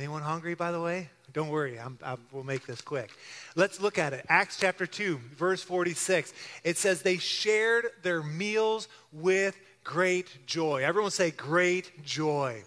Anyone 0.00 0.22
hungry, 0.22 0.54
by 0.54 0.72
the 0.72 0.80
way? 0.80 1.10
Don't 1.34 1.50
worry, 1.50 1.78
I'm, 1.78 1.98
I 2.02 2.16
will 2.32 2.42
make 2.42 2.66
this 2.66 2.80
quick. 2.80 3.10
Let's 3.54 3.82
look 3.82 3.98
at 3.98 4.14
it. 4.14 4.24
Acts 4.30 4.56
chapter 4.58 4.86
2, 4.86 5.20
verse 5.36 5.62
46. 5.62 6.32
It 6.64 6.78
says, 6.78 7.02
They 7.02 7.18
shared 7.18 7.84
their 8.02 8.22
meals 8.22 8.88
with 9.12 9.60
great 9.84 10.46
joy. 10.46 10.82
Everyone 10.84 11.10
say, 11.10 11.32
Great 11.32 12.02
joy. 12.02 12.64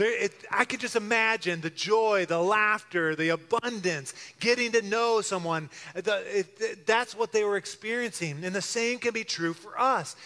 There, 0.00 0.24
it, 0.24 0.32
I 0.50 0.64
could 0.64 0.80
just 0.80 0.96
imagine 0.96 1.60
the 1.60 1.68
joy, 1.68 2.24
the 2.24 2.40
laughter, 2.40 3.14
the 3.14 3.28
abundance, 3.28 4.14
getting 4.40 4.72
to 4.72 4.80
know 4.80 5.20
someone. 5.20 5.68
The, 5.92 6.38
it, 6.38 6.86
that's 6.86 7.14
what 7.14 7.32
they 7.32 7.44
were 7.44 7.58
experiencing. 7.58 8.42
And 8.42 8.54
the 8.54 8.62
same 8.62 8.98
can 8.98 9.12
be 9.12 9.24
true 9.24 9.52
for 9.52 9.78
us. 9.78 10.16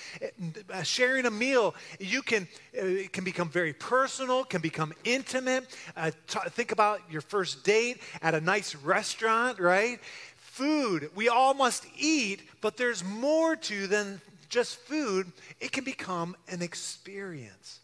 Uh, 0.73 0.85
sharing 0.85 1.27
a 1.27 1.31
meal, 1.33 1.75
you 1.99 2.23
can, 2.23 2.47
uh, 2.81 2.87
it 2.87 3.13
can 3.13 3.25
become 3.25 3.49
very 3.49 3.73
personal, 3.73 4.45
can 4.45 4.61
become 4.61 4.93
intimate. 5.03 5.67
Uh, 5.97 6.13
t- 6.29 6.39
think 6.51 6.71
about 6.71 7.01
your 7.11 7.23
first 7.23 7.65
date 7.65 8.01
at 8.23 8.33
a 8.33 8.41
nice 8.41 8.77
restaurant, 8.77 9.59
right? 9.59 9.99
Food, 10.37 11.11
we 11.17 11.29
all 11.29 11.53
must 11.53 11.85
eat, 11.99 12.43
but 12.61 12.77
there's 12.77 13.03
more 13.03 13.57
to 13.57 13.89
than 13.89 14.21
just 14.49 14.77
food. 14.77 15.33
It 15.59 15.73
can 15.73 15.83
become 15.83 16.37
an 16.47 16.63
experience. 16.63 17.81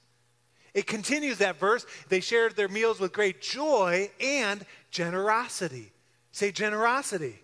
It 0.75 0.87
continues 0.87 1.39
that 1.39 1.59
verse. 1.59 1.85
They 2.09 2.21
shared 2.21 2.57
their 2.57 2.69
meals 2.69 3.01
with 3.01 3.13
great 3.13 3.41
joy 3.41 4.11
and 4.21 4.65
generosity. 4.91 5.93
Say 6.33 6.53
generosity. 6.53 7.41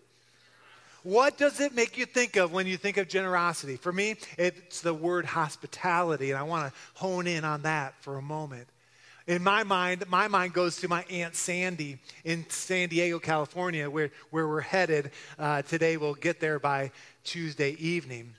What 1.03 1.39
does 1.39 1.61
it 1.61 1.73
make 1.73 1.97
you 1.97 2.05
think 2.05 2.37
of 2.37 2.53
when 2.53 2.67
you 2.67 2.77
think 2.77 2.97
of 2.97 3.09
generosity? 3.09 3.77
For 3.77 3.93
me, 3.93 4.17
it's 4.37 4.81
the 4.81 4.93
word 4.93 5.25
hospitality, 5.25 6.31
and 6.31 6.39
I 6.39 6.43
want 6.43 6.73
to 6.73 6.79
hone 6.95 7.29
in 7.29 7.45
on 7.45 7.63
that 7.63 7.95
for 8.01 8.19
a 8.19 8.23
moment. 8.23 8.67
In 9.29 9.43
my 9.43 9.65
mind, 9.65 10.05
my 10.09 10.29
mind 10.29 10.53
goes 10.53 10.77
to 10.79 10.89
my 10.89 11.05
Aunt 11.11 11.35
Sandy 11.35 11.99
in 12.25 12.45
San 12.49 12.89
Diego, 12.89 13.19
California, 13.19 13.89
where, 13.91 14.11
where 14.31 14.47
we're 14.47 14.61
headed 14.61 15.11
uh, 15.39 15.63
today. 15.63 15.97
We'll 15.97 16.15
get 16.15 16.39
there 16.41 16.59
by 16.59 16.93
Tuesday 17.25 17.77
evening. 17.79 18.35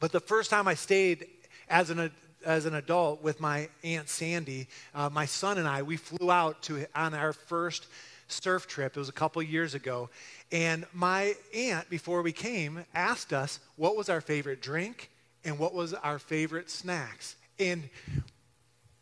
But 0.00 0.12
the 0.12 0.20
first 0.20 0.50
time 0.50 0.68
I 0.68 0.74
stayed 0.74 1.26
as 1.68 1.90
an 1.90 2.10
as 2.44 2.66
an 2.66 2.74
adult 2.74 3.22
with 3.22 3.40
my 3.40 3.68
aunt 3.82 4.08
Sandy, 4.08 4.68
uh, 4.94 5.08
my 5.10 5.26
son 5.26 5.58
and 5.58 5.66
I, 5.66 5.82
we 5.82 5.96
flew 5.96 6.30
out 6.30 6.62
to 6.64 6.86
on 6.94 7.14
our 7.14 7.32
first 7.32 7.86
surf 8.28 8.66
trip. 8.66 8.96
It 8.96 8.98
was 8.98 9.08
a 9.08 9.12
couple 9.12 9.42
years 9.42 9.74
ago, 9.74 10.10
and 10.52 10.86
my 10.92 11.34
aunt, 11.54 11.88
before 11.90 12.22
we 12.22 12.32
came, 12.32 12.84
asked 12.94 13.32
us 13.32 13.60
what 13.76 13.96
was 13.96 14.08
our 14.08 14.20
favorite 14.20 14.60
drink 14.62 15.10
and 15.44 15.58
what 15.58 15.74
was 15.74 15.94
our 15.94 16.18
favorite 16.18 16.70
snacks, 16.70 17.36
and 17.58 17.88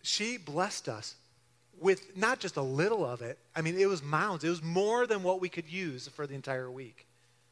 she 0.02 0.36
blessed 0.36 0.88
us 0.88 1.16
with 1.80 2.16
not 2.16 2.38
just 2.38 2.56
a 2.56 2.62
little 2.62 3.04
of 3.04 3.22
it. 3.22 3.38
I 3.54 3.60
mean, 3.60 3.78
it 3.78 3.86
was 3.86 4.02
mounds. 4.02 4.44
It 4.44 4.48
was 4.48 4.62
more 4.62 5.06
than 5.06 5.22
what 5.22 5.40
we 5.40 5.48
could 5.48 5.68
use 5.68 6.08
for 6.08 6.26
the 6.26 6.34
entire 6.34 6.70
week. 6.70 7.06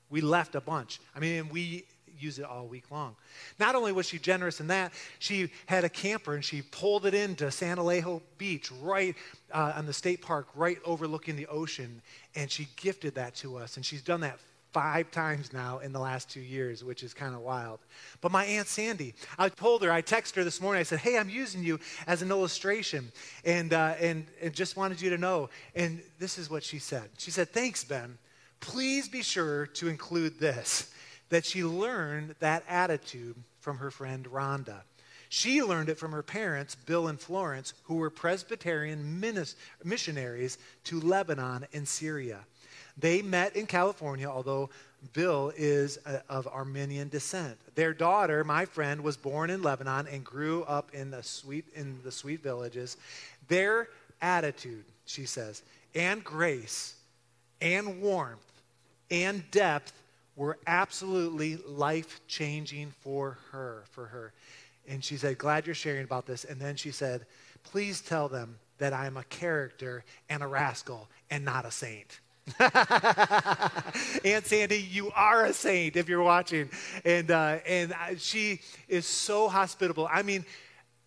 We 0.09 0.21
left 0.21 0.55
a 0.55 0.61
bunch. 0.61 1.01
I 1.15 1.21
mean, 1.21 1.49
we 1.49 1.85
use 2.19 2.39
it 2.39 2.45
all 2.45 2.67
week 2.67 2.91
long. 2.91 3.17
Not 3.59 3.75
only 3.75 3.93
was 3.93 4.07
she 4.07 4.19
generous 4.19 4.61
in 4.61 4.67
that, 4.69 4.93
she 5.19 5.51
had 5.67 5.85
a 5.85 5.89
camper 5.89 6.35
and 6.35 6.45
she 6.45 6.63
pulled 6.63 7.07
it 7.07 7.15
into 7.15 7.51
San 7.51 7.77
Elijo 7.77 8.23
Beach, 8.39 8.71
right 8.83 9.15
uh, 9.53 9.73
on 9.77 9.87
the 9.87 9.93
state 9.93 10.23
park, 10.23 10.49
right 10.55 10.79
overlooking 10.85 11.37
the 11.37 11.47
ocean, 11.47 12.03
and 12.35 12.51
she 12.51 12.69
gifted 12.77 13.15
that 13.15 13.35
to 13.37 13.57
us. 13.57 13.77
And 13.77 13.85
she's 13.85 14.03
done 14.03 14.21
that 14.21 14.39
five 14.75 15.09
times 15.13 15.53
now 15.53 15.79
in 15.79 15.93
the 15.93 16.01
last 16.01 16.29
two 16.29 16.41
years, 16.41 16.83
which 16.83 17.05
is 17.05 17.15
kind 17.15 17.33
of 17.33 17.41
wild. 17.43 17.79
But 18.21 18.33
my 18.33 18.45
Aunt 18.45 18.67
Sandy, 18.67 19.15
I 19.39 19.49
told 19.49 19.85
her, 19.85 19.93
I 19.93 20.03
texted 20.03 20.35
her 20.35 20.45
this 20.45 20.61
morning, 20.61 20.81
I 20.81 20.83
said, 20.83 20.99
hey, 20.99 21.17
I'm 21.17 21.31
using 21.31 21.63
you 21.63 21.79
as 22.09 22.23
an 22.23 22.31
illustration 22.31 23.13
and, 23.45 23.73
uh, 23.73 23.95
and, 24.01 24.27
and 24.43 24.53
just 24.53 24.77
wanted 24.77 25.01
you 25.01 25.11
to 25.11 25.19
know. 25.19 25.49
And 25.77 26.03
this 26.19 26.39
is 26.39 26.51
what 26.51 26.65
she 26.65 26.81
said. 26.81 27.09
She 27.19 27.31
said, 27.31 27.51
thanks, 27.51 27.85
Ben. 27.85 28.19
Please 28.59 29.09
be 29.09 29.23
sure 29.23 29.67
to 29.67 29.89
include 29.89 30.41
this 30.41 30.91
that 31.35 31.45
she 31.45 31.65
learned 31.65 32.33
that 32.39 32.63
attitude 32.69 33.35
from 33.59 33.79
her 33.79 33.91
friend 33.91 34.25
Rhonda. 34.27 34.83
She 35.31 35.65
learned 35.65 35.89
it 35.89 35.99
from 35.99 36.13
her 36.13 36.23
parents, 36.23 36.77
Bill 36.77 37.09
and 37.09 37.19
Florence, 37.19 37.75
who 37.83 37.97
were 37.97 38.09
Presbyterian 38.09 39.21
missionaries 39.83 40.59
to 40.85 41.01
Lebanon 41.01 41.67
and 41.73 41.89
Syria. 41.89 42.39
They 42.97 43.21
met 43.21 43.57
in 43.57 43.67
California, 43.67 44.29
although 44.29 44.71
Bill 45.13 45.53
is 45.57 45.99
uh, 46.07 46.21
of 46.29 46.47
Armenian 46.47 47.09
descent. 47.09 47.59
Their 47.75 47.95
daughter, 47.95 48.45
my 48.45 48.65
friend, 48.65 49.03
was 49.03 49.17
born 49.17 49.51
in 49.51 49.61
Lebanon 49.61 50.07
and 50.07 50.23
grew 50.23 50.63
up 50.63 50.95
in 50.95 51.11
the 51.11 51.25
sweet 51.25 51.65
in 51.75 51.99
the 52.05 52.13
sweet 52.13 52.45
villages. 52.45 52.97
Their 53.49 53.89
attitude, 54.23 54.85
she 55.05 55.27
says, 55.27 55.65
and 55.97 56.23
grace 56.23 56.95
and 57.61 58.01
warmth 58.01 58.63
and 59.11 59.43
depth 59.51 59.93
were 60.37 60.59
absolutely 60.67 61.57
life-changing 61.67 62.93
for 63.01 63.39
her, 63.53 63.85
for 63.91 64.07
her. 64.07 64.33
And 64.87 65.03
she 65.03 65.17
said, 65.17 65.39
"Glad 65.39 65.67
you're 65.67 65.75
sharing 65.75 66.05
about 66.05 66.27
this." 66.27 66.45
And 66.45 66.61
then 66.61 66.77
she 66.77 66.91
said, 66.91 67.27
"Please 67.63 68.01
tell 68.01 68.29
them 68.29 68.59
that 68.79 68.93
I'm 68.93 69.17
a 69.17 69.25
character 69.25 70.05
and 70.29 70.43
a 70.43 70.47
rascal 70.47 71.09
and 71.31 71.45
not 71.45 71.65
a 71.65 71.71
saint." 71.71 72.21
Aunt 72.61 74.45
Sandy, 74.47 74.83
you 74.91 75.11
are 75.13 75.47
a 75.47 75.53
saint 75.55 75.97
if 75.97 76.09
you're 76.09 76.23
watching. 76.23 76.69
And, 77.05 77.31
uh, 77.31 77.59
and 77.67 77.95
she 78.19 78.61
is 78.87 79.07
so 79.07 79.49
hospitable. 79.49 80.09
I 80.13 80.23
mean, 80.23 80.45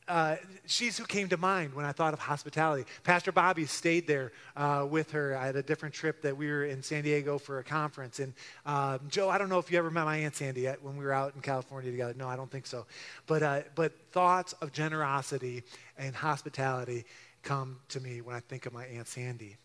uh, 0.07 0.35
she's 0.65 0.97
who 0.97 1.05
came 1.05 1.29
to 1.29 1.37
mind 1.37 1.73
when 1.73 1.85
I 1.85 1.91
thought 1.91 2.13
of 2.13 2.19
hospitality. 2.19 2.85
Pastor 3.03 3.31
Bobby 3.31 3.65
stayed 3.65 4.07
there 4.07 4.31
uh, 4.55 4.85
with 4.89 5.11
her. 5.11 5.37
Had 5.37 5.55
a 5.55 5.63
different 5.63 5.93
trip 5.93 6.21
that 6.21 6.35
we 6.35 6.47
were 6.47 6.65
in 6.65 6.81
San 6.81 7.03
Diego 7.03 7.37
for 7.37 7.59
a 7.59 7.63
conference. 7.63 8.19
And 8.19 8.33
uh, 8.65 8.99
Joe, 9.09 9.29
I 9.29 9.37
don't 9.37 9.49
know 9.49 9.59
if 9.59 9.71
you 9.71 9.77
ever 9.77 9.91
met 9.91 10.05
my 10.05 10.17
Aunt 10.17 10.35
Sandy 10.35 10.61
yet 10.61 10.81
when 10.81 10.97
we 10.97 11.03
were 11.03 11.13
out 11.13 11.35
in 11.35 11.41
California 11.41 11.91
together. 11.91 12.13
No, 12.17 12.27
I 12.27 12.35
don't 12.35 12.51
think 12.51 12.65
so. 12.65 12.85
But, 13.25 13.43
uh, 13.43 13.61
but 13.75 13.93
thoughts 14.11 14.53
of 14.53 14.71
generosity 14.71 15.63
and 15.97 16.15
hospitality 16.15 17.05
come 17.43 17.79
to 17.89 17.99
me 17.99 18.21
when 18.21 18.35
I 18.35 18.39
think 18.39 18.65
of 18.65 18.73
my 18.73 18.85
Aunt 18.85 19.07
Sandy. 19.07 19.57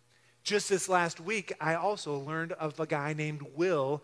Just 0.44 0.68
this 0.68 0.88
last 0.88 1.20
week, 1.20 1.52
I 1.60 1.74
also 1.74 2.18
learned 2.18 2.52
of 2.52 2.78
a 2.80 2.86
guy 2.86 3.12
named 3.12 3.42
Will 3.54 4.02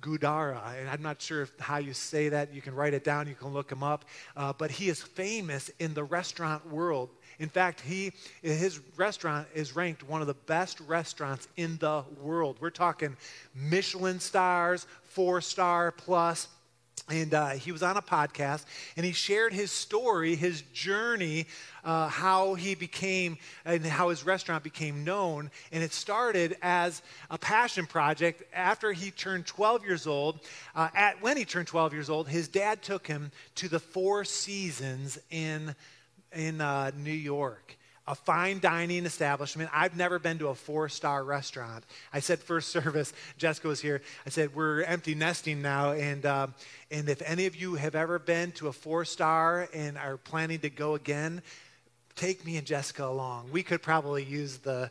Guidara. 0.00 0.78
And 0.78 0.88
I'm 0.88 1.02
not 1.02 1.20
sure 1.20 1.42
if, 1.42 1.52
how 1.58 1.78
you 1.78 1.92
say 1.92 2.28
that. 2.28 2.52
You 2.52 2.60
can 2.60 2.74
write 2.74 2.94
it 2.94 3.04
down, 3.04 3.28
you 3.28 3.34
can 3.34 3.52
look 3.52 3.70
him 3.70 3.82
up. 3.82 4.04
Uh, 4.36 4.52
but 4.52 4.70
he 4.70 4.88
is 4.88 5.00
famous 5.00 5.70
in 5.78 5.94
the 5.94 6.04
restaurant 6.04 6.68
world. 6.70 7.10
In 7.38 7.48
fact, 7.48 7.80
he, 7.80 8.12
his 8.42 8.80
restaurant 8.96 9.48
is 9.54 9.74
ranked 9.74 10.08
one 10.08 10.20
of 10.20 10.26
the 10.26 10.34
best 10.34 10.80
restaurants 10.80 11.48
in 11.56 11.76
the 11.78 12.04
world. 12.20 12.56
We're 12.60 12.70
talking 12.70 13.16
Michelin 13.54 14.20
stars, 14.20 14.86
four 15.02 15.40
star 15.40 15.90
plus. 15.90 16.48
And 17.10 17.34
uh, 17.34 17.50
he 17.50 17.70
was 17.70 17.82
on 17.82 17.98
a 17.98 18.02
podcast 18.02 18.64
and 18.96 19.04
he 19.04 19.12
shared 19.12 19.52
his 19.52 19.70
story, 19.70 20.36
his 20.36 20.62
journey, 20.72 21.46
uh, 21.84 22.08
how 22.08 22.54
he 22.54 22.74
became 22.74 23.36
and 23.66 23.84
how 23.84 24.08
his 24.08 24.24
restaurant 24.24 24.64
became 24.64 25.04
known. 25.04 25.50
And 25.70 25.84
it 25.84 25.92
started 25.92 26.56
as 26.62 27.02
a 27.30 27.36
passion 27.36 27.86
project 27.86 28.42
after 28.54 28.92
he 28.92 29.10
turned 29.10 29.44
12 29.46 29.84
years 29.84 30.06
old. 30.06 30.40
Uh, 30.74 30.88
at, 30.94 31.20
when 31.20 31.36
he 31.36 31.44
turned 31.44 31.66
12 31.66 31.92
years 31.92 32.08
old, 32.08 32.26
his 32.26 32.48
dad 32.48 32.82
took 32.82 33.06
him 33.06 33.30
to 33.56 33.68
the 33.68 33.80
Four 33.80 34.24
Seasons 34.24 35.18
in, 35.30 35.74
in 36.32 36.62
uh, 36.62 36.90
New 36.96 37.12
York 37.12 37.76
a 38.06 38.14
fine 38.14 38.60
dining 38.60 39.06
establishment. 39.06 39.70
I've 39.72 39.96
never 39.96 40.18
been 40.18 40.38
to 40.38 40.48
a 40.48 40.54
four 40.54 40.88
star 40.88 41.24
restaurant. 41.24 41.84
I 42.12 42.20
said 42.20 42.38
first 42.40 42.68
service, 42.68 43.12
Jessica 43.38 43.68
was 43.68 43.80
here. 43.80 44.02
I 44.26 44.30
said, 44.30 44.54
We're 44.54 44.82
empty 44.82 45.14
nesting 45.14 45.62
now. 45.62 45.92
And, 45.92 46.24
um, 46.26 46.54
and 46.90 47.08
if 47.08 47.22
any 47.24 47.46
of 47.46 47.56
you 47.56 47.74
have 47.76 47.94
ever 47.94 48.18
been 48.18 48.52
to 48.52 48.68
a 48.68 48.72
four 48.72 49.04
star 49.04 49.68
and 49.72 49.96
are 49.96 50.16
planning 50.16 50.60
to 50.60 50.70
go 50.70 50.94
again, 50.94 51.42
take 52.14 52.44
me 52.44 52.56
and 52.56 52.66
Jessica 52.66 53.04
along. 53.04 53.50
We 53.50 53.62
could 53.62 53.82
probably 53.82 54.24
use 54.24 54.58
the, 54.58 54.90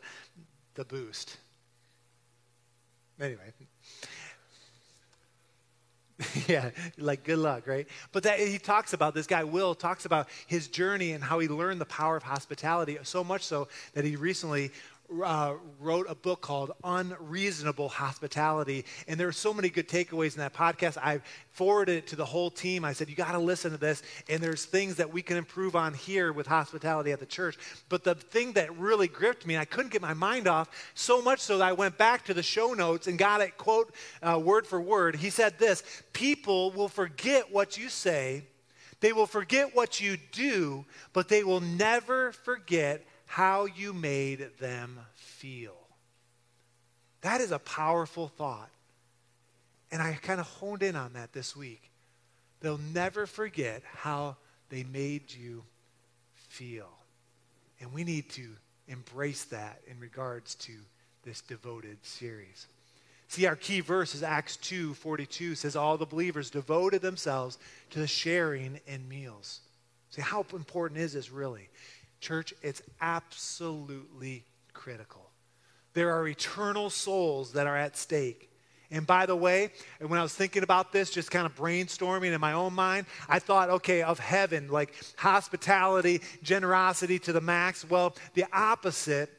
the 0.74 0.84
boost. 0.84 1.36
Anyway, 3.20 3.52
yeah, 6.46 6.70
like 6.96 7.24
good 7.24 7.38
luck, 7.38 7.66
right? 7.66 7.88
But 8.12 8.22
that 8.22 8.38
he 8.38 8.58
talks 8.58 8.92
about 8.92 9.14
this 9.14 9.26
guy 9.26 9.42
Will 9.42 9.74
talks 9.74 10.04
about 10.04 10.28
his 10.46 10.68
journey 10.68 11.12
and 11.12 11.24
how 11.24 11.40
he 11.40 11.48
learned 11.48 11.80
the 11.80 11.86
power 11.86 12.16
of 12.16 12.22
hospitality 12.22 12.98
so 13.02 13.24
much 13.24 13.42
so 13.42 13.68
that 13.94 14.04
he 14.04 14.14
recently 14.14 14.70
uh, 15.22 15.54
wrote 15.80 16.06
a 16.08 16.14
book 16.14 16.40
called 16.40 16.72
Unreasonable 16.82 17.88
Hospitality. 17.88 18.84
And 19.06 19.18
there 19.18 19.28
are 19.28 19.32
so 19.32 19.52
many 19.52 19.68
good 19.68 19.88
takeaways 19.88 20.34
in 20.34 20.38
that 20.38 20.54
podcast. 20.54 20.96
I 20.96 21.20
forwarded 21.52 21.98
it 21.98 22.06
to 22.08 22.16
the 22.16 22.24
whole 22.24 22.50
team. 22.50 22.84
I 22.84 22.92
said, 22.92 23.08
You 23.08 23.16
got 23.16 23.32
to 23.32 23.38
listen 23.38 23.70
to 23.70 23.76
this. 23.76 24.02
And 24.28 24.42
there's 24.42 24.64
things 24.64 24.96
that 24.96 25.12
we 25.12 25.22
can 25.22 25.36
improve 25.36 25.76
on 25.76 25.94
here 25.94 26.32
with 26.32 26.46
hospitality 26.46 27.12
at 27.12 27.20
the 27.20 27.26
church. 27.26 27.58
But 27.88 28.04
the 28.04 28.14
thing 28.14 28.52
that 28.52 28.76
really 28.78 29.08
gripped 29.08 29.46
me, 29.46 29.56
I 29.56 29.64
couldn't 29.64 29.92
get 29.92 30.02
my 30.02 30.14
mind 30.14 30.48
off, 30.48 30.68
so 30.94 31.22
much 31.22 31.40
so 31.40 31.58
that 31.58 31.64
I 31.64 31.72
went 31.72 31.98
back 31.98 32.24
to 32.26 32.34
the 32.34 32.42
show 32.42 32.72
notes 32.74 33.06
and 33.06 33.18
got 33.18 33.40
it, 33.40 33.56
quote, 33.56 33.94
uh, 34.22 34.38
word 34.38 34.66
for 34.66 34.80
word. 34.80 35.16
He 35.16 35.30
said 35.30 35.58
this 35.58 35.82
People 36.12 36.70
will 36.72 36.88
forget 36.88 37.52
what 37.52 37.76
you 37.76 37.88
say. 37.88 38.44
They 39.00 39.12
will 39.12 39.26
forget 39.26 39.74
what 39.74 40.00
you 40.00 40.16
do, 40.32 40.86
but 41.12 41.28
they 41.28 41.44
will 41.44 41.60
never 41.60 42.32
forget 42.32 43.04
how 43.26 43.66
you 43.66 43.92
made 43.92 44.50
them 44.58 44.98
feel. 45.14 45.76
That 47.22 47.40
is 47.40 47.52
a 47.52 47.58
powerful 47.58 48.28
thought. 48.28 48.70
And 49.90 50.02
I 50.02 50.18
kind 50.22 50.40
of 50.40 50.46
honed 50.46 50.82
in 50.82 50.96
on 50.96 51.12
that 51.14 51.32
this 51.32 51.56
week. 51.56 51.90
They'll 52.60 52.80
never 52.92 53.26
forget 53.26 53.82
how 53.84 54.36
they 54.70 54.84
made 54.84 55.32
you 55.32 55.62
feel. 56.34 56.88
And 57.80 57.92
we 57.92 58.04
need 58.04 58.28
to 58.30 58.48
embrace 58.88 59.44
that 59.44 59.80
in 59.86 59.98
regards 60.00 60.54
to 60.56 60.72
this 61.24 61.40
devoted 61.40 61.98
series. 62.02 62.66
See, 63.28 63.46
our 63.46 63.56
key 63.56 63.80
verse 63.80 64.14
is 64.14 64.22
Acts 64.22 64.56
2 64.58 64.94
42 64.94 65.54
says, 65.54 65.76
All 65.76 65.96
the 65.96 66.06
believers 66.06 66.50
devoted 66.50 67.02
themselves 67.02 67.58
to 67.90 67.98
the 67.98 68.06
sharing 68.06 68.80
in 68.86 69.08
meals. 69.08 69.60
See, 70.10 70.22
how 70.22 70.44
important 70.52 71.00
is 71.00 71.14
this 71.14 71.30
really? 71.30 71.68
Church, 72.24 72.54
it's 72.62 72.80
absolutely 73.02 74.44
critical. 74.72 75.30
There 75.92 76.10
are 76.10 76.26
eternal 76.26 76.88
souls 76.88 77.52
that 77.52 77.66
are 77.66 77.76
at 77.76 77.98
stake. 77.98 78.50
And 78.90 79.06
by 79.06 79.26
the 79.26 79.36
way, 79.36 79.72
when 80.00 80.18
I 80.18 80.22
was 80.22 80.34
thinking 80.34 80.62
about 80.62 80.90
this, 80.90 81.10
just 81.10 81.30
kind 81.30 81.44
of 81.44 81.54
brainstorming 81.54 82.32
in 82.32 82.40
my 82.40 82.54
own 82.54 82.72
mind, 82.72 83.04
I 83.28 83.40
thought, 83.40 83.68
okay, 83.68 84.02
of 84.02 84.18
heaven, 84.18 84.70
like 84.70 84.94
hospitality, 85.16 86.22
generosity 86.42 87.18
to 87.20 87.32
the 87.32 87.42
max. 87.42 87.88
Well, 87.88 88.16
the 88.32 88.46
opposite 88.54 89.30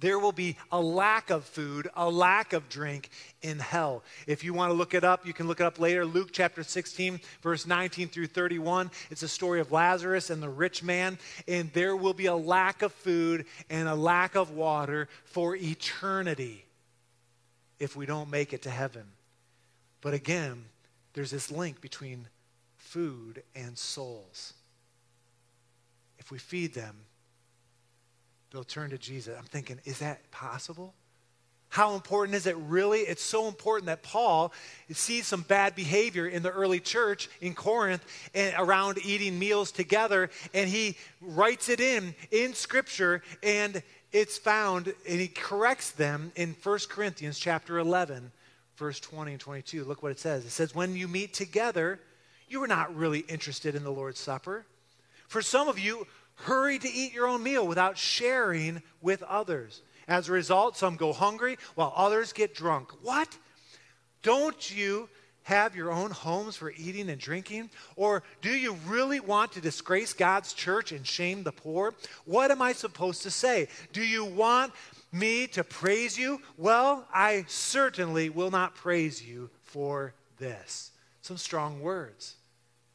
there 0.00 0.18
will 0.18 0.32
be 0.32 0.56
a 0.72 0.80
lack 0.80 1.30
of 1.30 1.44
food, 1.44 1.88
a 1.94 2.08
lack 2.08 2.52
of 2.52 2.68
drink 2.68 3.10
in 3.42 3.58
hell. 3.58 4.02
If 4.26 4.42
you 4.42 4.54
want 4.54 4.70
to 4.70 4.74
look 4.74 4.94
it 4.94 5.04
up, 5.04 5.26
you 5.26 5.32
can 5.32 5.46
look 5.46 5.60
it 5.60 5.66
up 5.66 5.78
later. 5.78 6.04
Luke 6.04 6.30
chapter 6.32 6.62
16, 6.62 7.20
verse 7.42 7.66
19 7.66 8.08
through 8.08 8.28
31. 8.28 8.90
It's 9.10 9.22
a 9.22 9.28
story 9.28 9.60
of 9.60 9.72
Lazarus 9.72 10.30
and 10.30 10.42
the 10.42 10.48
rich 10.48 10.82
man. 10.82 11.18
And 11.46 11.70
there 11.74 11.94
will 11.94 12.14
be 12.14 12.26
a 12.26 12.34
lack 12.34 12.82
of 12.82 12.92
food 12.92 13.44
and 13.68 13.88
a 13.88 13.94
lack 13.94 14.34
of 14.34 14.50
water 14.50 15.08
for 15.24 15.54
eternity 15.54 16.64
if 17.78 17.94
we 17.94 18.06
don't 18.06 18.30
make 18.30 18.52
it 18.52 18.62
to 18.62 18.70
heaven. 18.70 19.04
But 20.00 20.14
again, 20.14 20.64
there's 21.12 21.30
this 21.30 21.50
link 21.50 21.80
between 21.80 22.28
food 22.76 23.42
and 23.54 23.76
souls. 23.76 24.54
If 26.18 26.30
we 26.30 26.38
feed 26.38 26.74
them, 26.74 26.96
they'll 28.52 28.64
turn 28.64 28.90
to 28.90 28.98
Jesus. 28.98 29.36
I'm 29.38 29.44
thinking, 29.44 29.80
is 29.84 29.98
that 30.00 30.30
possible? 30.30 30.94
How 31.70 31.94
important 31.94 32.34
is 32.34 32.48
it 32.48 32.56
really? 32.56 33.00
It's 33.00 33.22
so 33.22 33.46
important 33.46 33.86
that 33.86 34.02
Paul 34.02 34.52
sees 34.90 35.28
some 35.28 35.42
bad 35.42 35.76
behavior 35.76 36.26
in 36.26 36.42
the 36.42 36.50
early 36.50 36.80
church 36.80 37.28
in 37.40 37.54
Corinth 37.54 38.04
and 38.34 38.52
around 38.58 38.98
eating 39.04 39.38
meals 39.38 39.70
together, 39.70 40.30
and 40.52 40.68
he 40.68 40.96
writes 41.20 41.68
it 41.68 41.78
in 41.78 42.16
in 42.32 42.54
Scripture, 42.54 43.22
and 43.44 43.84
it's 44.10 44.36
found, 44.36 44.92
and 45.08 45.20
he 45.20 45.28
corrects 45.28 45.92
them 45.92 46.32
in 46.34 46.56
1 46.60 46.78
Corinthians 46.88 47.38
chapter 47.38 47.78
11, 47.78 48.32
verse 48.76 48.98
20 48.98 49.32
and 49.32 49.40
22. 49.40 49.84
Look 49.84 50.02
what 50.02 50.10
it 50.10 50.18
says. 50.18 50.44
It 50.44 50.50
says, 50.50 50.74
When 50.74 50.96
you 50.96 51.06
meet 51.06 51.32
together, 51.32 52.00
you 52.48 52.60
are 52.64 52.68
not 52.68 52.92
really 52.96 53.20
interested 53.20 53.76
in 53.76 53.84
the 53.84 53.92
Lord's 53.92 54.18
Supper. 54.18 54.66
For 55.28 55.40
some 55.40 55.68
of 55.68 55.78
you 55.78 56.08
hurry 56.42 56.78
to 56.78 56.88
eat 56.88 57.12
your 57.12 57.26
own 57.26 57.42
meal 57.42 57.66
without 57.66 57.98
sharing 57.98 58.82
with 59.00 59.22
others. 59.22 59.82
As 60.08 60.28
a 60.28 60.32
result, 60.32 60.76
some 60.76 60.96
go 60.96 61.12
hungry 61.12 61.56
while 61.74 61.92
others 61.94 62.32
get 62.32 62.54
drunk. 62.54 62.90
What? 63.02 63.36
Don't 64.22 64.76
you 64.76 65.08
have 65.44 65.74
your 65.74 65.90
own 65.90 66.10
homes 66.10 66.56
for 66.56 66.72
eating 66.76 67.08
and 67.08 67.20
drinking? 67.20 67.70
Or 67.96 68.22
do 68.42 68.50
you 68.50 68.76
really 68.86 69.20
want 69.20 69.52
to 69.52 69.60
disgrace 69.60 70.12
God's 70.12 70.52
church 70.52 70.92
and 70.92 71.06
shame 71.06 71.42
the 71.42 71.52
poor? 71.52 71.94
What 72.24 72.50
am 72.50 72.62
I 72.62 72.72
supposed 72.72 73.22
to 73.22 73.30
say? 73.30 73.68
Do 73.92 74.02
you 74.02 74.24
want 74.24 74.72
me 75.12 75.46
to 75.48 75.64
praise 75.64 76.18
you? 76.18 76.40
Well, 76.56 77.06
I 77.12 77.44
certainly 77.48 78.30
will 78.30 78.50
not 78.50 78.74
praise 78.74 79.22
you 79.22 79.50
for 79.62 80.14
this. 80.38 80.90
Some 81.22 81.36
strong 81.36 81.80
words. 81.80 82.36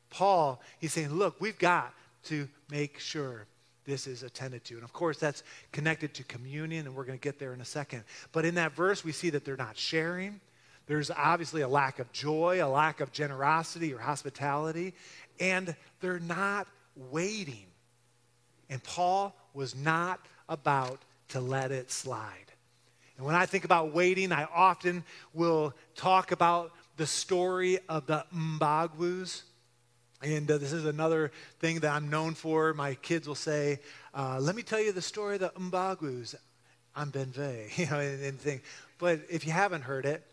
Paul, 0.10 0.62
he's 0.80 0.94
saying, 0.94 1.14
look, 1.14 1.42
we've 1.42 1.60
got 1.60 1.94
to 2.26 2.48
make 2.70 3.00
sure 3.00 3.48
this 3.86 4.08
is 4.08 4.24
attended 4.24 4.64
to. 4.66 4.76
And 4.76 4.84
of 4.84 4.94
course, 4.94 5.20
that's 5.20 5.44
connected 5.72 6.14
to 6.16 6.24
communion, 6.24 6.88
and 6.88 6.96
we're 6.96 7.06
going 7.06 7.18
to 7.18 7.24
get 7.24 7.40
there 7.40 7.54
in 7.54 7.62
a 7.62 7.66
second. 7.66 8.04
But 8.32 8.46
in 8.46 8.56
that 8.56 8.74
verse, 8.74 9.04
we 9.04 9.12
see 9.12 9.30
that 9.32 9.46
they're 9.46 9.56
not 9.56 9.78
sharing. 9.78 10.40
There's 10.88 11.10
obviously 11.12 11.62
a 11.62 11.68
lack 11.68 12.00
of 12.00 12.12
joy, 12.12 12.64
a 12.64 12.68
lack 12.68 13.02
of 13.02 13.12
generosity 13.12 13.94
or 13.94 14.00
hospitality, 14.00 14.94
and 15.40 15.76
they're 16.02 16.20
not 16.20 16.68
waiting. 16.96 17.66
And 18.70 18.84
Paul 18.84 19.36
was 19.54 19.76
not 19.76 20.20
about 20.50 21.02
to 21.30 21.40
let 21.40 21.72
it 21.72 21.92
slide. 21.92 22.52
And 23.18 23.26
when 23.26 23.36
I 23.36 23.46
think 23.46 23.66
about 23.66 23.94
waiting, 23.94 24.32
I 24.32 24.46
often 24.54 25.04
will 25.34 25.74
talk 25.96 26.32
about 26.32 26.74
the 26.98 27.08
story 27.08 27.80
of 27.90 28.06
the 28.08 28.26
Mbagwus. 28.34 29.44
And 30.26 30.50
uh, 30.50 30.58
this 30.58 30.74
is 30.74 30.86
another 30.86 31.32
thing 31.60 31.82
that 31.82 31.92
I'm 31.92 32.10
known 32.10 32.34
for. 32.34 32.74
My 32.74 32.96
kids 32.96 33.28
will 33.28 33.36
say, 33.36 33.80
uh, 34.12 34.40
Let 34.42 34.56
me 34.56 34.64
tell 34.64 34.82
you 34.82 34.92
the 34.92 35.00
story 35.00 35.36
of 35.36 35.42
the 35.42 35.50
Mbagwus. 35.50 36.34
I'm 36.96 37.12
Ben 37.12 37.28
Vegh, 37.28 37.70
you 37.78 37.86
know, 37.86 38.00
and, 38.00 38.24
and 38.24 38.40
thing. 38.40 38.62
But 38.98 39.20
if 39.30 39.46
you 39.46 39.52
haven't 39.52 39.84
heard 39.84 40.04
it, 40.08 40.26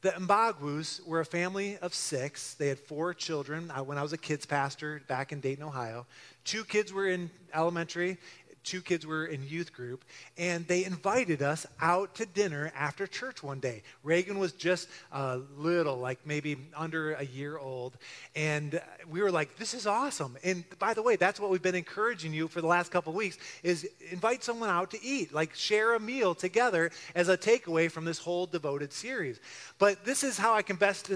the 0.00 0.10
Mbagwus 0.10 1.06
were 1.06 1.20
a 1.20 1.24
family 1.24 1.78
of 1.78 1.94
six. 1.94 2.54
They 2.54 2.66
had 2.66 2.78
four 2.80 3.14
children. 3.14 3.70
I, 3.72 3.82
when 3.82 3.98
I 3.98 4.02
was 4.02 4.12
a 4.12 4.18
kids 4.18 4.46
pastor 4.46 5.00
back 5.06 5.30
in 5.30 5.38
Dayton, 5.38 5.62
Ohio, 5.62 6.06
two 6.42 6.64
kids 6.64 6.92
were 6.92 7.06
in 7.06 7.30
elementary, 7.54 8.18
two 8.64 8.80
kids 8.80 9.06
were 9.06 9.26
in 9.26 9.46
youth 9.46 9.72
group, 9.72 10.04
and 10.36 10.66
they 10.66 10.84
invited 10.84 11.42
us 11.42 11.66
out 11.80 12.14
to 12.16 12.26
dinner 12.26 12.72
after 12.74 13.06
church 13.06 13.42
one 13.42 13.60
day. 13.60 13.82
Reagan 14.02 14.38
was 14.38 14.52
just 14.52 14.88
a 15.12 15.40
little, 15.56 15.98
like 15.98 16.18
maybe 16.24 16.56
under 16.76 17.14
a 17.14 17.24
year 17.24 17.58
old, 17.58 17.96
and 18.34 18.80
we 19.08 19.22
were 19.22 19.30
like, 19.30 19.56
"This 19.56 19.74
is 19.74 19.86
awesome!" 19.86 20.36
And 20.42 20.64
by 20.78 20.94
the 20.94 21.02
way, 21.02 21.16
that's 21.16 21.38
what 21.38 21.50
we've 21.50 21.62
been 21.62 21.74
encouraging 21.74 22.32
you 22.32 22.48
for 22.48 22.60
the 22.60 22.66
last 22.66 22.90
couple 22.90 23.12
weeks: 23.12 23.38
is 23.62 23.88
invite 24.10 24.42
someone 24.42 24.70
out 24.70 24.90
to 24.92 25.04
eat, 25.04 25.32
like 25.32 25.54
share 25.54 25.94
a 25.94 26.00
meal 26.00 26.34
together 26.34 26.90
as 27.14 27.28
a 27.28 27.36
takeaway 27.36 27.90
from 27.90 28.04
this 28.04 28.18
whole 28.18 28.46
devoted 28.46 28.92
series. 28.92 29.40
But 29.78 30.04
this 30.04 30.24
is 30.24 30.38
how 30.38 30.54
I 30.54 30.62
can 30.62 30.76
best 30.76 31.10
uh, 31.10 31.14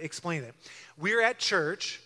explain 0.00 0.42
it. 0.42 0.54
We're 0.98 1.22
at 1.22 1.38
church 1.38 2.00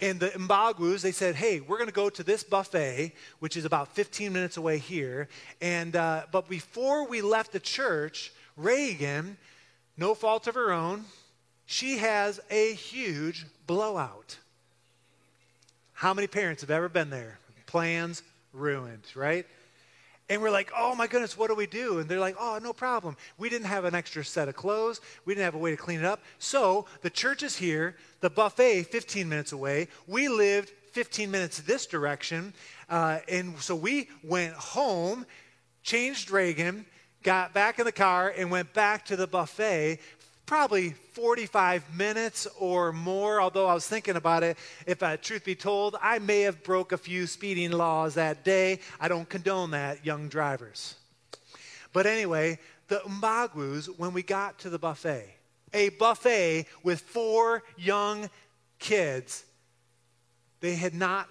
and 0.00 0.20
the 0.20 0.28
Mbagwus, 0.28 1.00
they 1.00 1.12
said, 1.12 1.36
hey, 1.36 1.60
we're 1.60 1.78
going 1.78 1.88
to 1.88 1.94
go 1.94 2.10
to 2.10 2.22
this 2.22 2.44
buffet, 2.44 3.12
which 3.38 3.56
is 3.56 3.64
about 3.64 3.88
15 3.94 4.32
minutes 4.32 4.58
away 4.58 4.78
here. 4.78 5.28
And, 5.62 5.96
uh, 5.96 6.24
but 6.30 6.48
before 6.48 7.06
we 7.06 7.22
left 7.22 7.52
the 7.52 7.60
church, 7.60 8.32
Reagan, 8.56 9.38
no 9.96 10.14
fault 10.14 10.46
of 10.48 10.54
her 10.54 10.70
own, 10.70 11.04
she 11.64 11.96
has 11.98 12.40
a 12.50 12.74
huge 12.74 13.46
blowout. 13.66 14.36
How 15.94 16.12
many 16.12 16.26
parents 16.26 16.60
have 16.60 16.70
ever 16.70 16.90
been 16.90 17.08
there? 17.08 17.38
Plans 17.64 18.22
ruined, 18.52 19.04
right? 19.14 19.46
And 20.28 20.42
we're 20.42 20.50
like, 20.50 20.72
oh 20.76 20.94
my 20.94 21.06
goodness, 21.06 21.38
what 21.38 21.48
do 21.48 21.54
we 21.54 21.66
do? 21.66 22.00
And 22.00 22.08
they're 22.08 22.18
like, 22.18 22.36
oh, 22.38 22.58
no 22.60 22.72
problem. 22.72 23.16
We 23.38 23.48
didn't 23.48 23.66
have 23.66 23.84
an 23.84 23.94
extra 23.94 24.24
set 24.24 24.48
of 24.48 24.56
clothes. 24.56 25.00
We 25.24 25.34
didn't 25.34 25.44
have 25.44 25.54
a 25.54 25.58
way 25.58 25.70
to 25.70 25.76
clean 25.76 26.00
it 26.00 26.04
up. 26.04 26.20
So 26.38 26.86
the 27.02 27.10
church 27.10 27.44
is 27.44 27.56
here, 27.56 27.96
the 28.20 28.30
buffet 28.30 28.84
15 28.84 29.28
minutes 29.28 29.52
away. 29.52 29.86
We 30.08 30.28
lived 30.28 30.72
15 30.92 31.30
minutes 31.30 31.60
this 31.60 31.86
direction. 31.86 32.54
Uh, 32.90 33.20
and 33.28 33.56
so 33.60 33.76
we 33.76 34.08
went 34.24 34.54
home, 34.54 35.26
changed 35.84 36.32
Reagan, 36.32 36.86
got 37.22 37.54
back 37.54 37.78
in 37.78 37.84
the 37.84 37.92
car, 37.92 38.32
and 38.36 38.50
went 38.50 38.72
back 38.74 39.04
to 39.06 39.16
the 39.16 39.28
buffet 39.28 40.00
probably 40.46 40.90
45 41.12 41.96
minutes 41.96 42.46
or 42.58 42.92
more 42.92 43.40
although 43.40 43.66
i 43.66 43.74
was 43.74 43.86
thinking 43.86 44.14
about 44.14 44.44
it 44.44 44.56
if 44.86 45.02
uh, 45.02 45.16
truth 45.16 45.44
be 45.44 45.56
told 45.56 45.96
i 46.00 46.18
may 46.20 46.42
have 46.42 46.62
broke 46.62 46.92
a 46.92 46.96
few 46.96 47.26
speeding 47.26 47.72
laws 47.72 48.14
that 48.14 48.44
day. 48.44 48.78
I 49.00 49.08
don't 49.08 49.28
condone 49.28 49.72
that 49.72 50.06
young 50.06 50.28
drivers. 50.28 50.94
But 51.92 52.06
anyway 52.06 52.58
the 52.88 53.00
Mbagwus, 53.00 53.86
when 53.98 54.12
we 54.12 54.22
got 54.22 54.58
to 54.60 54.70
the 54.70 54.78
buffet 54.78 55.34
a 55.74 55.88
buffet 55.90 56.66
with 56.84 57.00
four 57.00 57.64
young 57.76 58.30
kids 58.78 59.44
they 60.60 60.76
had 60.76 60.94
not 60.94 61.28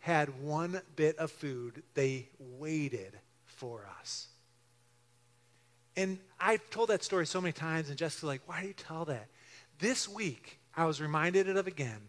had 0.00 0.42
one 0.42 0.80
bit 0.96 1.16
of 1.18 1.30
food. 1.30 1.82
They 1.94 2.28
waited 2.38 3.18
for 3.44 3.86
us 4.00 4.29
and 5.96 6.18
I've 6.38 6.68
told 6.70 6.88
that 6.88 7.02
story 7.02 7.26
so 7.26 7.40
many 7.40 7.52
times, 7.52 7.88
and 7.88 7.98
Jessica's 7.98 8.24
like, 8.24 8.42
why 8.46 8.62
do 8.62 8.68
you 8.68 8.74
tell 8.74 9.04
that? 9.06 9.26
This 9.78 10.08
week, 10.08 10.58
I 10.76 10.84
was 10.84 11.00
reminded 11.00 11.48
of 11.48 11.56
it 11.56 11.66
again 11.66 12.00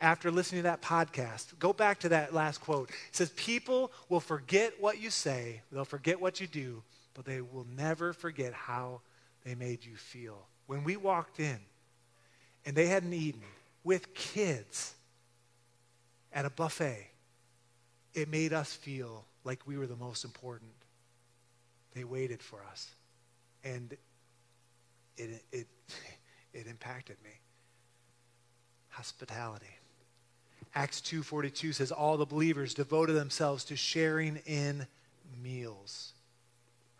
after 0.00 0.30
listening 0.30 0.60
to 0.60 0.68
that 0.68 0.82
podcast. 0.82 1.58
Go 1.58 1.72
back 1.72 2.00
to 2.00 2.10
that 2.10 2.34
last 2.34 2.60
quote. 2.60 2.90
It 2.90 3.16
says, 3.16 3.30
People 3.36 3.92
will 4.08 4.20
forget 4.20 4.74
what 4.80 5.00
you 5.00 5.10
say, 5.10 5.62
they'll 5.72 5.84
forget 5.84 6.20
what 6.20 6.40
you 6.40 6.46
do, 6.46 6.82
but 7.14 7.24
they 7.24 7.40
will 7.40 7.66
never 7.76 8.12
forget 8.12 8.52
how 8.52 9.00
they 9.44 9.54
made 9.54 9.84
you 9.84 9.96
feel. 9.96 10.46
When 10.66 10.84
we 10.84 10.96
walked 10.96 11.40
in 11.40 11.58
and 12.64 12.76
they 12.76 12.86
hadn't 12.86 13.12
eaten 13.12 13.42
with 13.84 14.14
kids 14.14 14.94
at 16.32 16.44
a 16.44 16.50
buffet, 16.50 17.10
it 18.14 18.28
made 18.28 18.52
us 18.52 18.72
feel 18.72 19.24
like 19.44 19.60
we 19.66 19.78
were 19.78 19.86
the 19.86 19.96
most 19.96 20.24
important. 20.24 20.70
They 21.96 22.04
waited 22.04 22.42
for 22.42 22.58
us. 22.70 22.94
And 23.64 23.96
it, 25.16 25.42
it, 25.50 25.66
it 26.52 26.66
impacted 26.66 27.16
me. 27.24 27.30
Hospitality. 28.90 29.74
Acts 30.74 31.00
2.42 31.00 31.74
says, 31.74 31.90
all 31.90 32.18
the 32.18 32.26
believers 32.26 32.74
devoted 32.74 33.14
themselves 33.14 33.64
to 33.64 33.76
sharing 33.76 34.36
in 34.44 34.86
meals. 35.42 36.12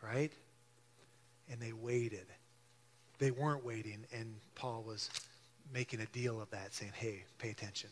Right? 0.03 0.33
And 1.51 1.61
they 1.61 1.73
waited. 1.75 2.27
They 3.19 3.31
weren't 3.31 3.65
waiting, 3.65 4.05
and 4.13 4.35
Paul 4.55 4.83
was 4.87 5.11
making 5.73 6.01
a 6.01 6.07
deal 6.07 6.41
of 6.41 6.51
that, 6.51 6.75
saying, 6.75 6.93
hey, 6.95 7.25
pay 7.39 7.51
attention. 7.51 7.91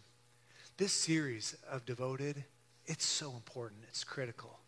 This 0.77 0.93
series 0.93 1.57
of 1.71 1.85
Devoted, 1.87 2.45
it's 2.87 3.07
so 3.07 3.31
important. 3.33 3.83
It's 3.89 4.05
critical. 4.05 4.59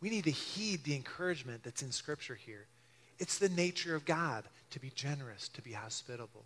We 0.00 0.10
need 0.10 0.24
to 0.24 0.30
heed 0.30 0.84
the 0.84 0.94
encouragement 0.94 1.62
that's 1.62 1.82
in 1.82 1.90
Scripture 1.90 2.34
here. 2.34 2.66
It's 3.18 3.38
the 3.38 3.48
nature 3.48 3.94
of 3.94 4.04
God 4.04 4.44
to 4.70 4.80
be 4.80 4.90
generous, 4.90 5.48
to 5.50 5.62
be 5.62 5.72
hospitable. 5.72 6.44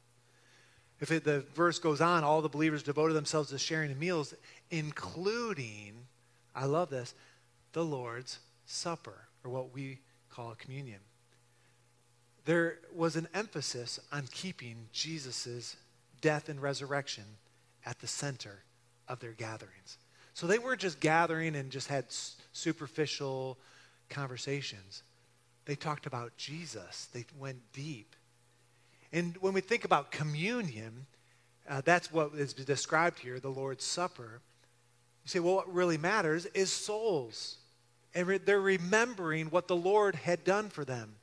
If 1.00 1.10
it, 1.10 1.24
the 1.24 1.40
verse 1.54 1.78
goes 1.78 2.00
on, 2.00 2.24
all 2.24 2.42
the 2.42 2.48
believers 2.48 2.82
devoted 2.82 3.14
themselves 3.14 3.50
to 3.50 3.58
sharing 3.58 3.88
the 3.90 3.96
meals, 3.96 4.34
including, 4.70 5.94
I 6.54 6.66
love 6.66 6.90
this, 6.90 7.14
the 7.72 7.84
Lord's 7.84 8.38
Supper, 8.66 9.26
or 9.42 9.50
what 9.50 9.74
we 9.74 9.98
call 10.28 10.54
communion. 10.58 11.00
There 12.44 12.78
was 12.94 13.16
an 13.16 13.28
emphasis 13.34 13.98
on 14.12 14.28
keeping 14.30 14.88
Jesus' 14.92 15.76
death 16.20 16.48
and 16.48 16.60
resurrection 16.60 17.24
at 17.86 17.98
the 18.00 18.06
center 18.06 18.62
of 19.08 19.20
their 19.20 19.32
gatherings. 19.32 19.98
So 20.34 20.46
they 20.46 20.58
weren't 20.58 20.80
just 20.80 21.00
gathering 21.00 21.56
and 21.56 21.70
just 21.70 21.88
had 21.88 22.06
superficial 22.52 23.58
conversations. 24.08 25.02
They 25.64 25.74
talked 25.76 26.06
about 26.06 26.36
Jesus, 26.36 27.08
they 27.12 27.24
went 27.38 27.60
deep. 27.72 28.16
And 29.12 29.36
when 29.40 29.52
we 29.52 29.60
think 29.60 29.84
about 29.84 30.10
communion, 30.10 31.06
uh, 31.68 31.82
that's 31.84 32.12
what 32.12 32.32
is 32.34 32.52
described 32.52 33.18
here, 33.18 33.40
the 33.40 33.48
Lord's 33.48 33.84
Supper. 33.84 34.40
You 35.24 35.28
say, 35.28 35.40
well, 35.40 35.56
what 35.56 35.72
really 35.72 35.98
matters 35.98 36.46
is 36.46 36.72
souls. 36.72 37.56
And 38.14 38.26
re- 38.26 38.38
they're 38.38 38.60
remembering 38.60 39.46
what 39.46 39.68
the 39.68 39.76
Lord 39.76 40.14
had 40.14 40.44
done 40.44 40.68
for 40.68 40.84
them. 40.84 41.16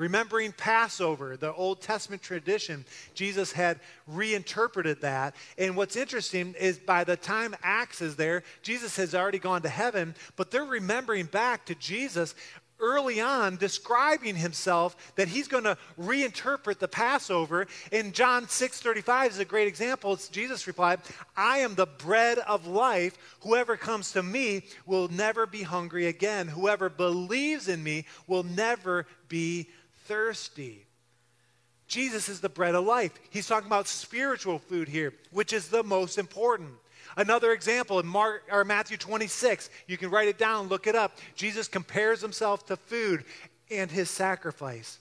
Remembering 0.00 0.52
Passover, 0.52 1.36
the 1.36 1.52
Old 1.52 1.82
Testament 1.82 2.22
tradition, 2.22 2.86
Jesus 3.12 3.52
had 3.52 3.78
reinterpreted 4.06 5.02
that. 5.02 5.36
And 5.58 5.76
what's 5.76 5.94
interesting 5.94 6.54
is 6.58 6.78
by 6.78 7.04
the 7.04 7.18
time 7.18 7.54
Acts 7.62 8.00
is 8.00 8.16
there, 8.16 8.42
Jesus 8.62 8.96
has 8.96 9.14
already 9.14 9.38
gone 9.38 9.60
to 9.60 9.68
heaven, 9.68 10.14
but 10.36 10.50
they're 10.50 10.64
remembering 10.64 11.26
back 11.26 11.66
to 11.66 11.74
Jesus 11.74 12.34
early 12.80 13.20
on 13.20 13.56
describing 13.56 14.34
himself 14.36 15.12
that 15.16 15.28
he's 15.28 15.48
going 15.48 15.64
to 15.64 15.76
reinterpret 16.00 16.78
the 16.78 16.88
Passover. 16.88 17.66
In 17.92 18.12
John 18.12 18.48
6 18.48 18.80
35 18.80 19.32
is 19.32 19.38
a 19.38 19.44
great 19.44 19.68
example. 19.68 20.14
It's 20.14 20.28
Jesus 20.28 20.66
replied, 20.66 21.00
I 21.36 21.58
am 21.58 21.74
the 21.74 21.84
bread 21.84 22.38
of 22.38 22.66
life. 22.66 23.18
Whoever 23.42 23.76
comes 23.76 24.12
to 24.12 24.22
me 24.22 24.62
will 24.86 25.08
never 25.08 25.46
be 25.46 25.62
hungry 25.62 26.06
again. 26.06 26.48
Whoever 26.48 26.88
believes 26.88 27.68
in 27.68 27.82
me 27.82 28.06
will 28.26 28.44
never 28.44 29.06
be 29.28 29.68
thirsty. 30.10 30.84
Jesus 31.86 32.28
is 32.28 32.40
the 32.40 32.48
bread 32.48 32.74
of 32.74 32.84
life. 32.84 33.12
He's 33.30 33.46
talking 33.46 33.68
about 33.68 33.86
spiritual 33.86 34.58
food 34.58 34.88
here, 34.88 35.14
which 35.30 35.52
is 35.52 35.68
the 35.68 35.84
most 35.84 36.18
important. 36.18 36.70
Another 37.16 37.52
example 37.52 38.00
in 38.00 38.08
Mark, 38.08 38.42
or 38.50 38.64
Matthew 38.64 38.96
26, 38.96 39.70
you 39.86 39.96
can 39.96 40.10
write 40.10 40.26
it 40.26 40.36
down, 40.36 40.66
look 40.66 40.88
it 40.88 40.96
up. 40.96 41.16
Jesus 41.36 41.68
compares 41.68 42.20
himself 42.20 42.66
to 42.66 42.76
food 42.76 43.24
and 43.70 43.88
his 43.88 44.10
sacrifice. 44.10 44.98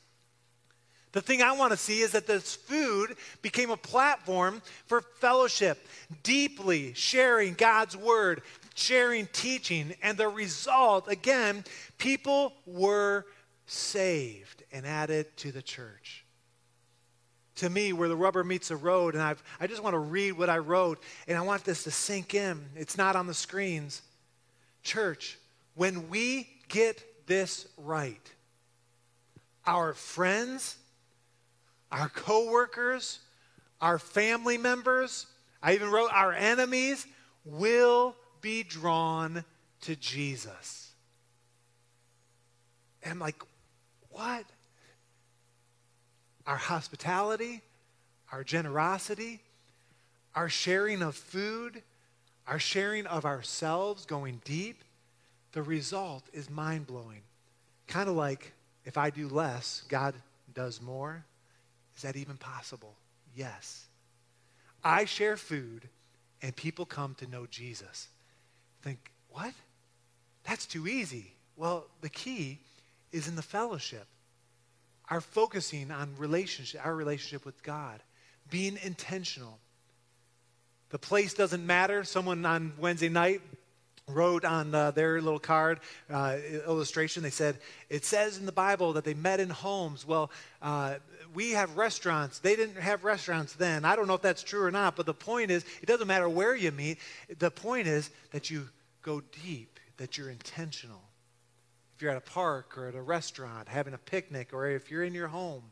The 1.11 1.21
thing 1.21 1.41
I 1.41 1.53
want 1.53 1.71
to 1.71 1.77
see 1.77 2.01
is 2.01 2.11
that 2.11 2.27
this 2.27 2.53
food 2.53 3.15
became 3.41 3.71
a 3.71 3.77
platform 3.77 4.61
for 4.85 5.01
fellowship, 5.01 5.87
deeply 6.21 6.93
sharing 6.93 7.55
God's 7.55 7.97
word, 7.97 8.43
sharing 8.75 9.25
teaching, 9.33 9.95
and 10.03 10.19
the 10.19 10.27
result, 10.27 11.11
again, 11.11 11.63
people 11.97 12.53
were 12.67 13.25
saved 13.69 14.63
and 14.71 14.85
added 14.85 15.25
to 15.37 15.51
the 15.51 15.61
church. 15.61 16.25
To 17.57 17.69
me, 17.69 17.91
where 17.91 18.07
the 18.07 18.15
rubber 18.15 18.43
meets 18.43 18.69
the 18.69 18.77
road, 18.77 19.15
and 19.15 19.21
I've, 19.21 19.43
I 19.59 19.67
just 19.67 19.83
want 19.83 19.93
to 19.93 19.99
read 19.99 20.33
what 20.33 20.49
I 20.49 20.59
wrote, 20.59 21.01
and 21.27 21.37
I 21.37 21.41
want 21.41 21.65
this 21.65 21.83
to 21.83 21.91
sink 21.91 22.33
in. 22.33 22.65
It's 22.75 22.97
not 22.97 23.15
on 23.15 23.27
the 23.27 23.33
screens. 23.33 24.01
Church, 24.81 25.37
when 25.75 26.09
we 26.09 26.49
get 26.69 27.27
this 27.27 27.67
right, 27.77 28.31
our 29.67 29.93
friends, 29.93 30.77
our 31.91 32.09
coworkers, 32.09 33.19
our 33.81 33.99
family 33.99 34.57
members, 34.57 35.25
I 35.61 35.73
even 35.73 35.91
wrote 35.91 36.11
our 36.13 36.33
enemies 36.33 37.05
will 37.43 38.15
be 38.41 38.63
drawn 38.63 39.43
to 39.81 39.95
Jesus. 39.95 40.91
And 43.03 43.13
I'm 43.13 43.19
like, 43.19 43.35
what? 44.09 44.45
Our 46.45 46.57
hospitality, 46.57 47.61
our 48.31 48.43
generosity, 48.43 49.41
our 50.35 50.49
sharing 50.49 51.01
of 51.01 51.15
food, 51.15 51.81
our 52.47 52.59
sharing 52.59 53.05
of 53.05 53.25
ourselves 53.25 54.05
going 54.05 54.41
deep, 54.43 54.83
the 55.51 55.61
result 55.61 56.23
is 56.33 56.49
mind 56.49 56.87
blowing. 56.87 57.21
Kind 57.87 58.09
of 58.09 58.15
like 58.15 58.53
if 58.85 58.97
I 58.97 59.09
do 59.09 59.27
less, 59.27 59.83
God 59.87 60.15
does 60.53 60.81
more. 60.81 61.23
Is 61.95 62.03
that 62.03 62.15
even 62.15 62.37
possible? 62.37 62.95
Yes. 63.35 63.85
I 64.83 65.05
share 65.05 65.37
food 65.37 65.89
and 66.41 66.55
people 66.55 66.85
come 66.85 67.15
to 67.15 67.27
know 67.27 67.45
Jesus. 67.45 68.07
Think, 68.81 69.11
what? 69.29 69.53
That's 70.43 70.65
too 70.65 70.87
easy. 70.87 71.33
Well, 71.57 71.85
the 72.01 72.09
key 72.09 72.59
is 73.11 73.27
in 73.27 73.35
the 73.35 73.41
fellowship. 73.41 74.05
Our 75.09 75.21
focusing 75.21 75.91
on 75.91 76.15
relationship, 76.17 76.85
our 76.85 76.95
relationship 76.95 77.45
with 77.45 77.63
God, 77.63 78.01
being 78.49 78.77
intentional. 78.83 79.59
The 80.89 80.99
place 80.99 81.33
doesn't 81.33 81.65
matter. 81.65 82.03
Someone 82.03 82.45
on 82.45 82.73
Wednesday 82.79 83.09
night 83.09 83.41
wrote 84.07 84.43
on 84.43 84.73
uh, 84.73 84.91
their 84.91 85.21
little 85.21 85.39
card 85.39 85.79
uh, 86.09 86.37
illustration, 86.65 87.23
they 87.23 87.29
said, 87.29 87.57
It 87.89 88.05
says 88.05 88.37
in 88.37 88.45
the 88.45 88.51
Bible 88.51 88.93
that 88.93 89.03
they 89.03 89.13
met 89.13 89.39
in 89.39 89.49
homes. 89.49 90.05
Well, 90.05 90.31
uh, 90.61 90.95
we 91.33 91.51
have 91.51 91.77
restaurants. 91.77 92.39
They 92.39 92.55
didn't 92.55 92.77
have 92.77 93.03
restaurants 93.03 93.53
then. 93.53 93.85
I 93.85 93.95
don't 93.95 94.07
know 94.07 94.15
if 94.15 94.21
that's 94.21 94.43
true 94.43 94.63
or 94.63 94.71
not, 94.71 94.95
but 94.95 95.05
the 95.05 95.13
point 95.13 95.51
is, 95.51 95.63
it 95.81 95.85
doesn't 95.85 96.07
matter 96.07 96.27
where 96.27 96.55
you 96.55 96.71
meet. 96.71 96.97
The 97.37 97.51
point 97.51 97.87
is 97.87 98.09
that 98.31 98.49
you 98.49 98.67
go 99.01 99.21
deep, 99.43 99.79
that 99.97 100.17
you're 100.17 100.29
intentional. 100.29 101.01
If 101.99 102.03
you're 102.03 102.11
at 102.11 102.17
a 102.17 102.31
park 102.31 102.77
or 102.77 102.87
at 102.87 102.95
a 102.95 103.01
restaurant, 103.01 103.67
having 103.67 103.93
a 103.93 103.97
picnic, 103.97 104.53
or 104.53 104.69
if 104.69 104.89
you're 104.89 105.03
in 105.03 105.13
your 105.13 105.27
home, 105.27 105.63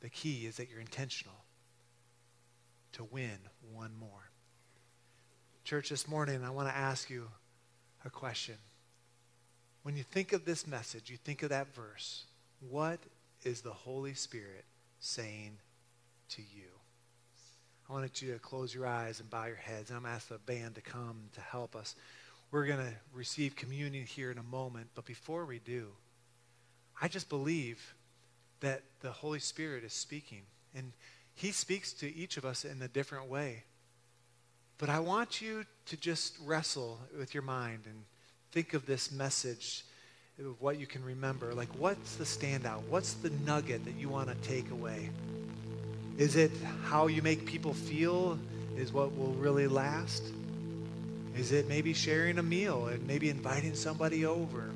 the 0.00 0.08
key 0.08 0.44
is 0.44 0.56
that 0.56 0.68
you're 0.68 0.80
intentional 0.80 1.36
to 2.94 3.04
win 3.04 3.38
one 3.72 3.92
more. 3.96 4.32
Church, 5.62 5.88
this 5.88 6.08
morning, 6.08 6.42
I 6.42 6.50
want 6.50 6.68
to 6.68 6.76
ask 6.76 7.08
you 7.08 7.28
a 8.04 8.10
question. 8.10 8.56
When 9.84 9.96
you 9.96 10.02
think 10.02 10.32
of 10.32 10.44
this 10.44 10.66
message, 10.66 11.10
you 11.10 11.16
think 11.16 11.44
of 11.44 11.50
that 11.50 11.72
verse, 11.72 12.24
what 12.68 12.98
is 13.44 13.60
the 13.60 13.70
Holy 13.70 14.14
Spirit 14.14 14.64
saying 14.98 15.58
to 16.30 16.42
you? 16.42 16.66
I 17.88 17.92
wanted 17.92 18.20
you 18.20 18.32
to 18.32 18.40
close 18.40 18.74
your 18.74 18.88
eyes 18.88 19.20
and 19.20 19.30
bow 19.30 19.44
your 19.44 19.54
heads. 19.54 19.92
I'm 19.92 19.98
going 20.00 20.10
to 20.10 20.16
ask 20.16 20.26
the 20.26 20.38
band 20.38 20.74
to 20.74 20.80
come 20.80 21.28
to 21.34 21.40
help 21.40 21.76
us. 21.76 21.94
We're 22.52 22.66
going 22.66 22.80
to 22.80 22.92
receive 23.14 23.56
communion 23.56 24.04
here 24.04 24.30
in 24.30 24.36
a 24.36 24.42
moment, 24.42 24.88
but 24.94 25.06
before 25.06 25.46
we 25.46 25.58
do, 25.58 25.88
I 27.00 27.08
just 27.08 27.30
believe 27.30 27.94
that 28.60 28.82
the 29.00 29.10
Holy 29.10 29.38
Spirit 29.38 29.84
is 29.84 29.94
speaking, 29.94 30.42
and 30.74 30.92
He 31.34 31.50
speaks 31.50 31.94
to 31.94 32.14
each 32.14 32.36
of 32.36 32.44
us 32.44 32.66
in 32.66 32.82
a 32.82 32.88
different 32.88 33.30
way. 33.30 33.64
But 34.76 34.90
I 34.90 35.00
want 35.00 35.40
you 35.40 35.64
to 35.86 35.96
just 35.96 36.36
wrestle 36.44 37.00
with 37.18 37.32
your 37.32 37.42
mind 37.42 37.84
and 37.86 38.04
think 38.52 38.74
of 38.74 38.84
this 38.84 39.10
message 39.10 39.86
of 40.38 40.60
what 40.60 40.78
you 40.78 40.86
can 40.86 41.02
remember. 41.02 41.54
Like, 41.54 41.70
what's 41.78 42.16
the 42.16 42.24
standout? 42.24 42.82
What's 42.82 43.14
the 43.14 43.30
nugget 43.46 43.82
that 43.86 43.94
you 43.94 44.10
want 44.10 44.28
to 44.28 44.34
take 44.46 44.70
away? 44.70 45.08
Is 46.18 46.36
it 46.36 46.50
how 46.84 47.06
you 47.06 47.22
make 47.22 47.46
people 47.46 47.72
feel 47.72 48.38
is 48.76 48.92
what 48.92 49.16
will 49.16 49.32
really 49.32 49.68
last? 49.68 50.22
Is 51.36 51.52
it 51.52 51.68
maybe 51.68 51.94
sharing 51.94 52.38
a 52.38 52.42
meal 52.42 52.88
and 52.88 53.06
maybe 53.06 53.30
inviting 53.30 53.74
somebody 53.74 54.26
over? 54.26 54.70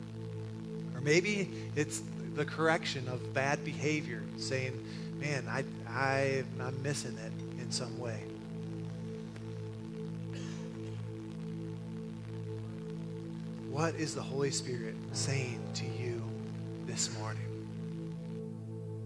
Or 0.94 1.00
maybe 1.02 1.50
it's 1.74 2.02
the 2.34 2.44
correction 2.44 3.08
of 3.08 3.34
bad 3.34 3.64
behavior, 3.64 4.22
saying, 4.36 4.82
man, 5.18 5.46
I, 5.48 5.64
I, 5.88 6.44
I'm 6.60 6.82
missing 6.82 7.16
it 7.18 7.60
in 7.60 7.70
some 7.70 7.98
way. 7.98 8.22
What 13.70 13.94
is 13.96 14.14
the 14.14 14.22
Holy 14.22 14.50
Spirit 14.50 14.94
saying 15.12 15.60
to 15.74 15.84
you 15.84 16.22
this 16.86 17.14
morning? 17.18 17.42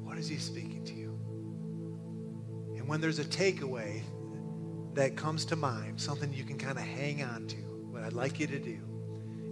What 0.05 0.17
is 0.19 0.29
He 0.29 0.37
speaking 0.37 0.85
to 0.85 0.95
you? 0.95 1.19
And 2.77 2.87
when 2.87 3.01
there's 3.01 3.19
a 3.19 3.25
takeaway 3.25 4.03
that 4.95 5.17
comes 5.17 5.45
to 5.47 5.57
mind, 5.57 6.01
something 6.01 6.33
you 6.33 6.45
can 6.45 6.59
kind 6.59 6.79
of 6.79 6.85
hang 6.85 7.23
on 7.23 7.47
to, 7.49 7.57
what 7.91 8.03
I'd 8.03 8.13
like 8.13 8.41
you 8.41 8.47
to 8.49 8.59
do 8.59 8.79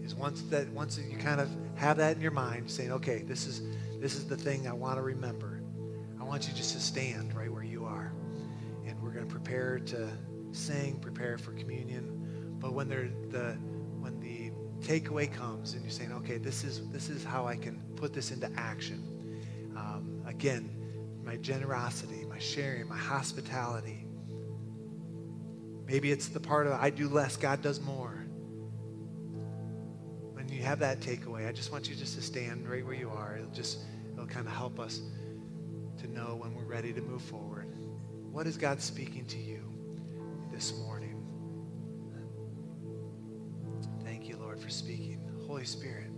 is 0.04 0.14
once 0.14 0.42
that 0.42 0.68
once 0.70 0.98
you 0.98 1.18
kind 1.18 1.40
of 1.40 1.48
have 1.74 1.96
that 1.98 2.16
in 2.16 2.22
your 2.22 2.30
mind, 2.30 2.70
saying, 2.70 2.92
okay, 2.92 3.22
this 3.22 3.46
is 3.46 3.62
this 4.00 4.14
is 4.14 4.26
the 4.26 4.36
thing 4.36 4.66
I 4.66 4.72
want 4.72 4.96
to 4.96 5.02
remember. 5.02 5.60
I 6.20 6.24
want 6.24 6.48
you 6.48 6.54
just 6.54 6.72
to 6.74 6.80
stand 6.80 7.34
right 7.34 7.52
where 7.52 7.64
you 7.64 7.84
are. 7.84 8.12
And 8.86 9.00
we're 9.02 9.10
going 9.10 9.26
to 9.26 9.30
prepare 9.30 9.78
to 9.80 10.08
sing, 10.52 10.98
prepare 11.00 11.36
for 11.38 11.52
communion. 11.52 12.56
But 12.60 12.72
when 12.72 12.88
there 12.88 13.10
the 13.30 13.58
takeaway 14.80 15.32
comes 15.32 15.74
and 15.74 15.82
you're 15.82 15.90
saying, 15.90 16.12
okay, 16.12 16.38
this 16.38 16.64
is, 16.64 16.88
this 16.90 17.08
is 17.08 17.24
how 17.24 17.46
I 17.46 17.56
can 17.56 17.80
put 17.96 18.12
this 18.12 18.30
into 18.30 18.50
action. 18.56 19.02
Um, 19.76 20.22
again, 20.26 20.70
my 21.24 21.36
generosity, 21.36 22.24
my 22.28 22.38
sharing, 22.38 22.88
my 22.88 22.96
hospitality. 22.96 24.06
Maybe 25.88 26.12
it's 26.12 26.28
the 26.28 26.38
part 26.38 26.66
of 26.66 26.74
I 26.74 26.90
do 26.90 27.08
less, 27.08 27.38
God 27.38 27.62
does 27.62 27.80
more. 27.80 28.12
When 30.34 30.46
you 30.50 30.62
have 30.62 30.80
that 30.80 31.00
takeaway, 31.00 31.48
I 31.48 31.52
just 31.52 31.72
want 31.72 31.88
you 31.88 31.96
just 31.96 32.14
to 32.16 32.22
stand 32.22 32.68
right 32.68 32.84
where 32.84 32.94
you 32.94 33.08
are. 33.08 33.38
It'll 33.38 33.50
just, 33.50 33.78
it'll 34.12 34.26
kind 34.26 34.46
of 34.46 34.52
help 34.52 34.78
us 34.78 35.00
to 36.00 36.06
know 36.12 36.36
when 36.36 36.54
we're 36.54 36.64
ready 36.64 36.92
to 36.92 37.00
move 37.00 37.22
forward. 37.22 37.66
What 38.30 38.46
is 38.46 38.58
God 38.58 38.82
speaking 38.82 39.24
to 39.26 39.38
you 39.38 39.64
this 40.52 40.76
morning? 40.78 41.24
Thank 44.04 44.28
you, 44.28 44.36
Lord, 44.36 44.60
for 44.60 44.68
speaking. 44.68 45.20
Holy 45.46 45.64
Spirit, 45.64 46.10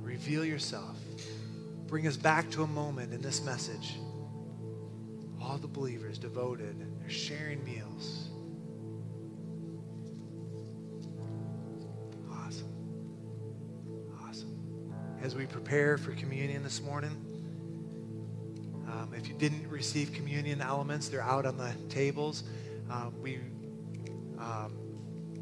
reveal 0.00 0.46
yourself. 0.46 0.98
Bring 1.86 2.06
us 2.06 2.16
back 2.16 2.50
to 2.52 2.62
a 2.62 2.66
moment 2.66 3.12
in 3.12 3.20
this 3.20 3.44
message. 3.44 3.96
All 5.40 5.56
the 5.58 5.68
believers 5.68 6.18
devoted, 6.18 6.76
they're 7.00 7.10
sharing 7.10 7.64
meals. 7.64 8.28
Awesome. 12.30 12.72
Awesome. 14.22 14.92
As 15.22 15.34
we 15.34 15.46
prepare 15.46 15.96
for 15.96 16.12
communion 16.12 16.62
this 16.62 16.82
morning, 16.82 17.16
um, 18.86 19.12
if 19.16 19.28
you 19.28 19.34
didn't 19.34 19.68
receive 19.68 20.12
communion 20.12 20.60
elements, 20.60 21.08
they're 21.08 21.22
out 21.22 21.46
on 21.46 21.56
the 21.56 21.72
tables. 21.88 22.44
Um, 22.90 23.14
we 23.22 23.38
um, 24.38 24.76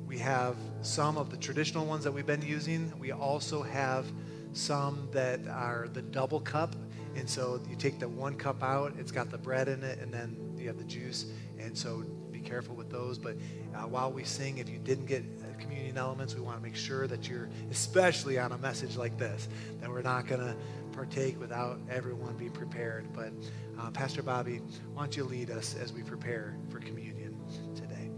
we 0.06 0.18
have 0.18 0.56
some 0.82 1.16
of 1.16 1.30
the 1.30 1.36
traditional 1.36 1.86
ones 1.86 2.04
that 2.04 2.12
we've 2.12 2.26
been 2.26 2.42
using. 2.42 2.92
We 2.98 3.12
also 3.12 3.62
have 3.62 4.06
some 4.52 5.08
that 5.12 5.46
are 5.48 5.88
the 5.92 6.02
double 6.02 6.40
cup. 6.40 6.74
And 7.18 7.28
so 7.28 7.60
you 7.68 7.74
take 7.74 7.98
the 7.98 8.08
one 8.08 8.36
cup 8.36 8.62
out, 8.62 8.94
it's 8.96 9.10
got 9.10 9.28
the 9.28 9.38
bread 9.38 9.66
in 9.66 9.82
it, 9.82 9.98
and 9.98 10.14
then 10.14 10.36
you 10.56 10.68
have 10.68 10.78
the 10.78 10.84
juice. 10.84 11.26
And 11.58 11.76
so 11.76 12.04
be 12.30 12.38
careful 12.38 12.76
with 12.76 12.90
those. 12.90 13.18
But 13.18 13.36
uh, 13.74 13.88
while 13.88 14.12
we 14.12 14.22
sing, 14.22 14.58
if 14.58 14.68
you 14.68 14.78
didn't 14.78 15.06
get 15.06 15.24
uh, 15.24 15.60
communion 15.60 15.98
elements, 15.98 16.36
we 16.36 16.40
want 16.42 16.58
to 16.58 16.62
make 16.62 16.76
sure 16.76 17.08
that 17.08 17.28
you're, 17.28 17.48
especially 17.72 18.38
on 18.38 18.52
a 18.52 18.58
message 18.58 18.96
like 18.96 19.18
this, 19.18 19.48
that 19.80 19.90
we're 19.90 20.02
not 20.02 20.28
going 20.28 20.40
to 20.40 20.54
partake 20.92 21.40
without 21.40 21.80
everyone 21.90 22.36
being 22.36 22.52
prepared. 22.52 23.12
But 23.12 23.32
uh, 23.80 23.90
Pastor 23.90 24.22
Bobby, 24.22 24.60
why 24.94 25.02
don't 25.02 25.16
you 25.16 25.24
lead 25.24 25.50
us 25.50 25.74
as 25.74 25.92
we 25.92 26.04
prepare 26.04 26.56
for 26.68 26.78
communion? 26.78 27.36
Today? 27.74 28.10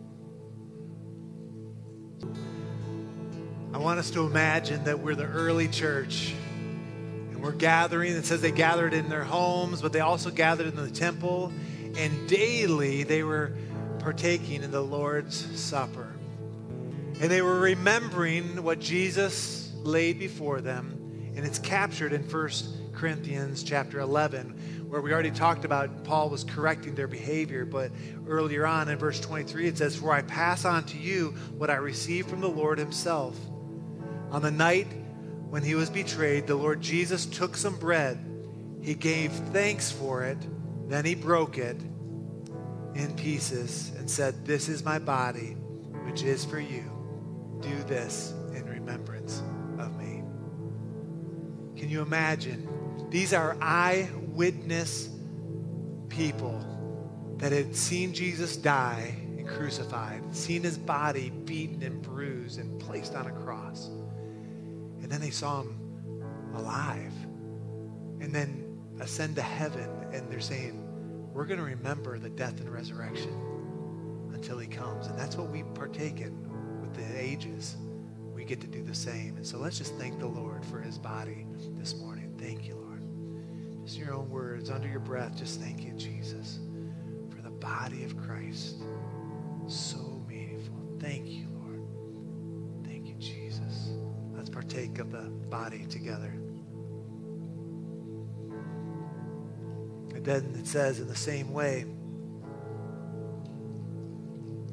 I 3.72 3.78
want 3.78 3.98
us 3.98 4.10
to 4.10 4.26
imagine 4.26 4.84
that 4.84 4.98
we're 4.98 5.14
the 5.14 5.26
early 5.26 5.68
church 5.68 6.34
we're 7.40 7.52
gathering. 7.52 8.12
It 8.12 8.24
says 8.26 8.40
they 8.40 8.52
gathered 8.52 8.94
in 8.94 9.08
their 9.08 9.24
homes, 9.24 9.82
but 9.82 9.92
they 9.92 10.00
also 10.00 10.30
gathered 10.30 10.66
in 10.66 10.76
the 10.76 10.90
temple. 10.90 11.52
And 11.96 12.28
daily 12.28 13.02
they 13.02 13.22
were 13.22 13.56
partaking 13.98 14.62
in 14.62 14.70
the 14.70 14.80
Lord's 14.80 15.60
Supper. 15.60 16.08
And 17.20 17.30
they 17.30 17.42
were 17.42 17.60
remembering 17.60 18.62
what 18.62 18.80
Jesus 18.80 19.72
laid 19.82 20.18
before 20.18 20.60
them. 20.60 21.32
And 21.36 21.44
it's 21.44 21.58
captured 21.58 22.12
in 22.12 22.22
1 22.22 22.50
Corinthians 22.92 23.62
chapter 23.62 24.00
11, 24.00 24.86
where 24.88 25.00
we 25.00 25.12
already 25.12 25.30
talked 25.30 25.64
about 25.64 26.04
Paul 26.04 26.28
was 26.28 26.44
correcting 26.44 26.94
their 26.94 27.06
behavior. 27.08 27.64
But 27.64 27.92
earlier 28.26 28.66
on 28.66 28.88
in 28.88 28.98
verse 28.98 29.20
23, 29.20 29.68
it 29.68 29.78
says, 29.78 29.96
For 29.96 30.12
I 30.12 30.22
pass 30.22 30.64
on 30.64 30.84
to 30.86 30.98
you 30.98 31.34
what 31.56 31.70
I 31.70 31.76
received 31.76 32.28
from 32.28 32.40
the 32.40 32.48
Lord 32.48 32.78
himself. 32.78 33.36
On 34.30 34.42
the 34.42 34.50
night 34.50 34.86
when 35.50 35.64
he 35.64 35.74
was 35.74 35.90
betrayed, 35.90 36.46
the 36.46 36.54
Lord 36.54 36.80
Jesus 36.80 37.26
took 37.26 37.56
some 37.56 37.76
bread. 37.76 38.24
He 38.80 38.94
gave 38.94 39.32
thanks 39.32 39.90
for 39.90 40.24
it. 40.24 40.38
Then 40.88 41.04
he 41.04 41.16
broke 41.16 41.58
it 41.58 41.76
in 42.94 43.14
pieces 43.16 43.92
and 43.98 44.08
said, 44.08 44.46
This 44.46 44.68
is 44.68 44.84
my 44.84 45.00
body, 45.00 45.56
which 46.04 46.22
is 46.22 46.44
for 46.44 46.60
you. 46.60 46.84
Do 47.60 47.76
this 47.88 48.32
in 48.54 48.64
remembrance 48.64 49.42
of 49.78 49.96
me. 49.96 50.22
Can 51.76 51.90
you 51.90 52.00
imagine? 52.00 53.08
These 53.10 53.34
are 53.34 53.56
eyewitness 53.60 55.10
people 56.08 56.64
that 57.38 57.50
had 57.50 57.74
seen 57.74 58.14
Jesus 58.14 58.56
die 58.56 59.16
and 59.36 59.48
crucified, 59.48 60.22
seen 60.34 60.62
his 60.62 60.78
body 60.78 61.30
beaten 61.30 61.82
and 61.82 62.00
bruised 62.00 62.60
and 62.60 62.78
placed 62.78 63.16
on 63.16 63.26
a 63.26 63.32
cross. 63.32 63.90
And 65.10 65.18
then 65.18 65.20
they 65.20 65.30
saw 65.30 65.62
him 65.62 65.76
alive 66.54 67.12
and 68.20 68.32
then 68.32 68.78
ascend 69.00 69.34
to 69.34 69.42
heaven. 69.42 69.90
And 70.12 70.30
they're 70.30 70.38
saying, 70.38 70.86
we're 71.34 71.46
going 71.46 71.58
to 71.58 71.66
remember 71.66 72.16
the 72.16 72.30
death 72.30 72.60
and 72.60 72.70
resurrection 72.70 73.34
until 74.32 74.56
he 74.58 74.68
comes. 74.68 75.08
And 75.08 75.18
that's 75.18 75.34
what 75.34 75.50
we 75.50 75.64
partake 75.74 76.20
in 76.20 76.48
with 76.80 76.94
the 76.94 77.20
ages. 77.20 77.76
We 78.32 78.44
get 78.44 78.60
to 78.60 78.68
do 78.68 78.84
the 78.84 78.94
same. 78.94 79.36
And 79.36 79.44
so 79.44 79.58
let's 79.58 79.78
just 79.78 79.96
thank 79.96 80.20
the 80.20 80.28
Lord 80.28 80.64
for 80.64 80.80
his 80.80 80.96
body 80.96 81.44
this 81.72 81.96
morning. 81.96 82.32
Thank 82.38 82.68
you, 82.68 82.76
Lord. 82.76 83.04
Just 83.84 83.98
your 83.98 84.14
own 84.14 84.30
words, 84.30 84.70
under 84.70 84.86
your 84.86 85.00
breath, 85.00 85.36
just 85.36 85.60
thank 85.60 85.82
you, 85.82 85.92
Jesus, 85.94 86.60
for 87.30 87.42
the 87.42 87.50
body 87.50 88.04
of 88.04 88.16
Christ. 88.16 88.76
So 89.66 90.22
meaningful. 90.28 90.76
Thank 91.00 91.26
you, 91.26 91.48
Of 95.00 95.12
the 95.12 95.30
body 95.48 95.86
together. 95.86 96.30
And 100.14 100.22
then 100.22 100.54
it 100.58 100.66
says, 100.66 101.00
in 101.00 101.08
the 101.08 101.16
same 101.16 101.54
way, 101.54 101.86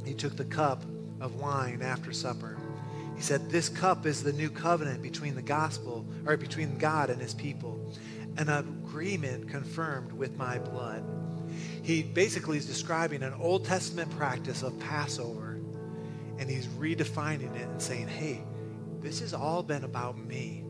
he 0.06 0.13
took 0.13 0.36
the 0.36 0.44
cup 0.44 0.84
of 1.22 1.36
wine 1.36 1.82
after 1.82 2.12
supper. 2.12 2.58
He 3.16 3.22
said, 3.22 3.50
This 3.50 3.70
cup 3.70 4.06
is 4.06 4.22
the 4.22 4.34
new 4.34 4.50
covenant 4.50 5.02
between 5.02 5.34
the 5.34 5.42
gospel, 5.42 6.06
or 6.26 6.36
between 6.36 6.78
God 6.78 7.10
and 7.10 7.22
his 7.22 7.34
people, 7.34 7.94
an 8.36 8.50
agreement 8.50 9.48
confirmed 9.48 10.12
with 10.12 10.36
my 10.36 10.60
blood. 10.60 11.06
He 11.84 12.04
basically 12.04 12.58
is 12.58 12.66
describing 12.66 13.24
an 13.24 13.34
Old 13.40 13.63
Testament 13.63 14.12
practice 14.18 14.62
of 14.62 14.78
Passover, 14.78 15.62
and 16.38 16.50
he's 16.50 16.68
redefining 16.68 17.56
it 17.56 17.70
and 17.70 17.82
saying, 17.82 18.10
Hey, 18.10 18.44
this 19.02 19.20
has 19.20 19.34
all 19.34 19.64
been 19.64 19.84
about 19.84 20.18
me. 20.18 20.64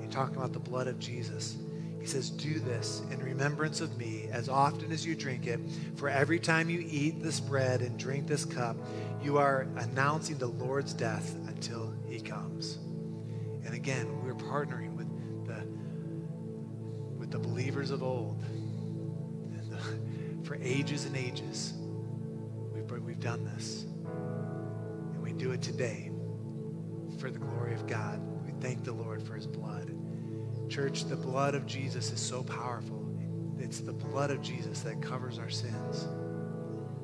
He's 0.00 0.10
talking 0.10 0.36
about 0.36 0.52
the 0.52 0.58
blood 0.58 0.88
of 0.88 0.98
Jesus. 0.98 1.56
He 2.00 2.06
says, 2.06 2.30
Do 2.30 2.58
this 2.60 3.02
in 3.10 3.18
remembrance 3.20 3.80
of 3.80 3.96
me 3.96 4.28
as 4.30 4.48
often 4.48 4.92
as 4.92 5.04
you 5.04 5.14
drink 5.14 5.46
it. 5.46 5.60
For 5.96 6.08
every 6.08 6.38
time 6.38 6.70
you 6.70 6.84
eat 6.88 7.22
this 7.22 7.40
bread 7.40 7.82
and 7.82 7.98
drink 7.98 8.26
this 8.26 8.44
cup, 8.44 8.76
you 9.22 9.38
are 9.38 9.66
announcing 9.76 10.38
the 10.38 10.46
Lord's 10.46 10.92
death 10.92 11.34
until 11.48 11.92
he 12.08 12.20
comes. 12.20 12.78
And 13.64 13.74
again, 13.74 14.22
we're 14.24 14.34
partnering 14.34 14.94
with 14.94 15.08
the, 15.46 15.66
with 17.18 17.30
the 17.30 17.38
believers 17.38 17.90
of 17.90 18.02
old. 18.02 18.42
For 20.44 20.56
ages 20.62 21.06
and 21.06 21.16
ages, 21.16 21.74
we've, 22.72 22.88
we've 23.02 23.20
done 23.20 23.44
this. 23.44 23.84
And 24.04 25.22
we 25.22 25.32
do 25.32 25.50
it 25.50 25.60
today 25.60 26.12
for 27.18 27.30
the 27.30 27.38
glory 27.38 27.74
of 27.74 27.86
God. 27.86 28.20
We 28.44 28.52
thank 28.60 28.84
the 28.84 28.92
Lord 28.92 29.22
for 29.22 29.34
his 29.34 29.46
blood. 29.46 29.94
Church, 30.68 31.04
the 31.04 31.16
blood 31.16 31.54
of 31.54 31.66
Jesus 31.66 32.12
is 32.12 32.20
so 32.20 32.42
powerful. 32.42 33.04
It's 33.58 33.80
the 33.80 33.92
blood 33.92 34.30
of 34.30 34.42
Jesus 34.42 34.80
that 34.80 35.00
covers 35.00 35.38
our 35.38 35.50
sins. 35.50 36.06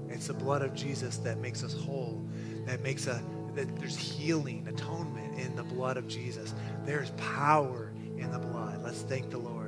It's 0.09 0.27
the 0.27 0.35
blood 0.35 0.62
of 0.62 0.75
Jesus 0.75 1.16
that 1.18 1.38
makes 1.38 1.64
us 1.64 1.72
whole, 1.72 2.22
that 2.66 2.83
makes 2.83 3.07
a 3.07 3.22
that 3.55 3.77
there's 3.77 3.98
healing, 3.98 4.66
atonement 4.66 5.38
in 5.38 5.55
the 5.55 5.62
blood 5.62 5.98
of 5.98 6.09
Jesus. 6.09 6.55
There's 6.87 7.11
power 7.11 7.92
in 8.16 8.31
the 8.31 8.38
blood. 8.38 8.83
Let's 8.83 9.03
thank 9.03 9.31
the 9.31 9.38
Lord 9.38 9.62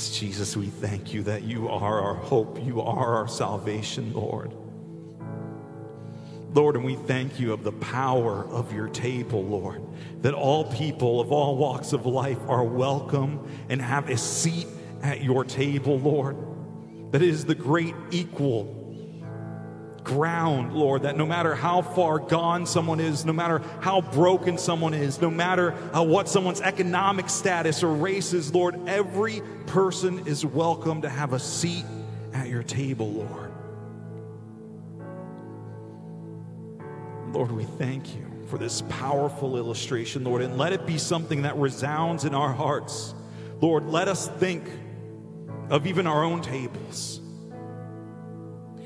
Yes, 0.00 0.18
Jesus, 0.18 0.56
we 0.56 0.68
thank 0.68 1.12
you 1.12 1.24
that 1.24 1.42
you 1.42 1.68
are 1.68 2.00
our 2.00 2.14
hope. 2.14 2.64
You 2.64 2.80
are 2.80 3.16
our 3.16 3.28
salvation, 3.28 4.14
Lord. 4.14 4.50
Lord, 6.54 6.76
and 6.76 6.86
we 6.86 6.94
thank 6.94 7.38
you 7.38 7.52
of 7.52 7.64
the 7.64 7.72
power 7.72 8.46
of 8.48 8.72
your 8.72 8.88
table, 8.88 9.44
Lord, 9.44 9.82
that 10.22 10.32
all 10.32 10.64
people 10.64 11.20
of 11.20 11.32
all 11.32 11.58
walks 11.58 11.92
of 11.92 12.06
life 12.06 12.38
are 12.48 12.64
welcome 12.64 13.46
and 13.68 13.82
have 13.82 14.08
a 14.08 14.16
seat 14.16 14.68
at 15.02 15.22
your 15.22 15.44
table, 15.44 15.98
Lord. 15.98 16.38
That 17.10 17.20
it 17.20 17.28
is 17.28 17.44
the 17.44 17.54
great 17.54 17.94
equal 18.10 18.64
ground, 20.10 20.74
Lord, 20.74 21.02
that 21.02 21.16
no 21.16 21.24
matter 21.24 21.54
how 21.54 21.82
far 21.82 22.18
gone 22.18 22.66
someone 22.66 22.98
is, 22.98 23.24
no 23.24 23.32
matter 23.32 23.62
how 23.80 24.00
broken 24.00 24.58
someone 24.58 24.92
is, 24.92 25.20
no 25.20 25.30
matter 25.30 25.72
uh, 25.94 26.02
what 26.02 26.28
someone's 26.28 26.60
economic 26.60 27.30
status 27.30 27.84
or 27.84 27.92
race 27.92 28.32
is, 28.32 28.52
Lord, 28.52 28.88
every 28.88 29.40
person 29.66 30.26
is 30.26 30.44
welcome 30.44 31.02
to 31.02 31.08
have 31.08 31.32
a 31.32 31.38
seat 31.38 31.84
at 32.32 32.48
your 32.48 32.64
table, 32.64 33.08
Lord. 33.12 33.52
Lord, 37.32 37.52
we 37.52 37.62
thank 37.62 38.12
you 38.16 38.26
for 38.48 38.58
this 38.58 38.82
powerful 38.88 39.56
illustration, 39.56 40.24
Lord, 40.24 40.42
and 40.42 40.58
let 40.58 40.72
it 40.72 40.86
be 40.86 40.98
something 40.98 41.42
that 41.42 41.56
resounds 41.56 42.24
in 42.24 42.34
our 42.34 42.52
hearts. 42.52 43.14
Lord, 43.60 43.86
let 43.86 44.08
us 44.08 44.26
think 44.26 44.64
of 45.68 45.86
even 45.86 46.08
our 46.08 46.24
own 46.24 46.42
tables. 46.42 47.19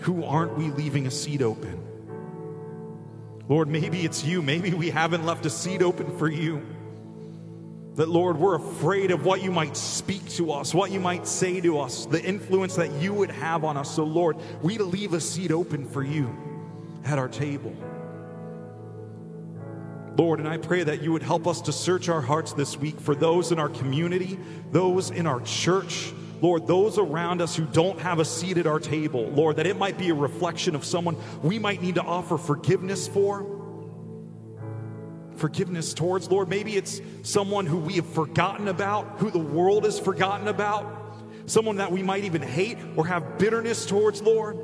Who 0.05 0.23
aren't 0.23 0.59
we 0.59 0.71
leaving 0.71 1.07
a 1.07 1.11
seat 1.11 1.41
open? 1.41 1.83
Lord, 3.49 3.69
maybe 3.69 4.05
it's 4.05 4.23
you. 4.23 4.43
Maybe 4.43 4.71
we 4.75 4.91
haven't 4.91 5.25
left 5.25 5.47
a 5.47 5.51
seat 5.51 5.81
open 5.81 6.19
for 6.19 6.29
you. 6.29 6.63
That, 7.95 8.11
Lord, 8.11 8.37
we're 8.37 8.57
afraid 8.57 9.11
of 9.11 9.25
what 9.25 9.43
you 9.43 9.51
might 9.51 9.79
speak 9.79 10.29
to 10.33 10.53
us, 10.53 10.75
what 10.75 10.91
you 10.91 11.01
might 11.01 11.27
say 11.27 11.59
to 11.63 11.79
us, 11.79 12.05
the 12.05 12.23
influence 12.23 12.77
that 12.77 12.93
you 12.93 13.15
would 13.15 13.31
have 13.31 13.65
on 13.65 13.79
us. 13.79 13.95
So, 13.95 14.05
Lord, 14.05 14.37
we 14.63 14.77
leave 14.77 15.15
a 15.15 15.21
seat 15.21 15.51
open 15.51 15.89
for 15.89 16.03
you 16.03 16.37
at 17.07 17.19
our 17.19 17.29
table. 17.29 17.75
Lord, 20.19 20.39
and 20.39 20.47
I 20.47 20.59
pray 20.59 20.85
that 20.85 21.03
you 21.03 21.13
would 21.13 21.23
help 21.23 21.47
us 21.47 21.63
to 21.63 21.73
search 21.73 22.11
our 22.11 22.21
hearts 22.21 22.53
this 22.53 22.77
week 22.77 23.01
for 23.01 23.15
those 23.15 23.53
in 23.53 23.59
our 23.59 23.71
community, 23.71 24.39
those 24.71 25.11
in 25.11 25.27
our 25.27 25.41
church, 25.41 26.13
Lord, 26.45 26.67
those 26.67 26.99
around 26.99 27.41
us 27.41 27.57
who 27.57 27.65
don't 27.65 27.99
have 28.01 28.19
a 28.19 28.25
seat 28.25 28.59
at 28.59 28.67
our 28.67 28.79
table, 28.79 29.29
Lord, 29.31 29.57
that 29.57 29.67
it 29.67 29.79
might 29.79 29.97
be 29.97 30.11
a 30.11 30.15
reflection 30.15 30.75
of 30.75 30.85
someone 30.85 31.17
we 31.43 31.59
might 31.59 31.81
need 31.81 31.95
to 31.95 32.03
offer 32.03 32.37
forgiveness 32.37 33.09
for. 33.09 33.47
Forgiveness 35.37 35.95
towards, 35.95 36.31
Lord. 36.31 36.51
Maybe 36.51 36.77
it's 36.77 37.01
someone 37.23 37.65
who 37.65 37.79
we 37.79 37.95
have 37.95 38.07
forgotten 38.07 38.69
about, 38.69 39.21
who 39.21 39.31
the 39.31 39.39
world 39.39 39.85
has 39.85 39.99
forgotten 39.99 40.49
about, 40.49 40.85
someone 41.47 41.79
that 41.79 41.91
we 41.91 42.03
might 42.03 42.25
even 42.25 42.43
hate 42.43 42.77
or 42.95 43.07
have 43.07 43.39
bitterness 43.39 43.87
towards, 43.87 44.21
Lord. 44.21 44.59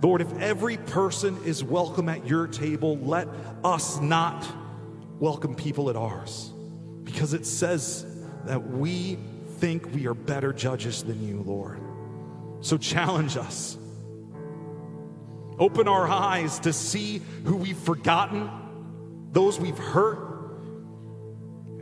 Lord, 0.00 0.20
if 0.20 0.32
every 0.38 0.76
person 0.76 1.36
is 1.44 1.64
welcome 1.64 2.08
at 2.08 2.24
your 2.24 2.46
table, 2.46 2.98
let 2.98 3.26
us 3.64 4.00
not 4.00 4.46
welcome 5.18 5.56
people 5.56 5.90
at 5.90 5.96
ours. 5.96 6.52
because 7.02 7.34
it 7.34 7.44
says 7.44 8.06
that 8.44 8.70
we 8.70 9.18
think 9.60 9.92
we 9.94 10.06
are 10.06 10.14
better 10.14 10.52
judges 10.52 11.02
than 11.02 11.22
you, 11.22 11.42
Lord. 11.42 11.80
So 12.62 12.78
challenge 12.78 13.36
us. 13.36 13.76
Open 15.58 15.86
our 15.86 16.08
eyes 16.08 16.58
to 16.60 16.72
see 16.72 17.20
who 17.44 17.56
we've 17.56 17.76
forgotten, 17.76 18.50
those 19.32 19.60
we've 19.60 19.78
hurt. 19.78 20.18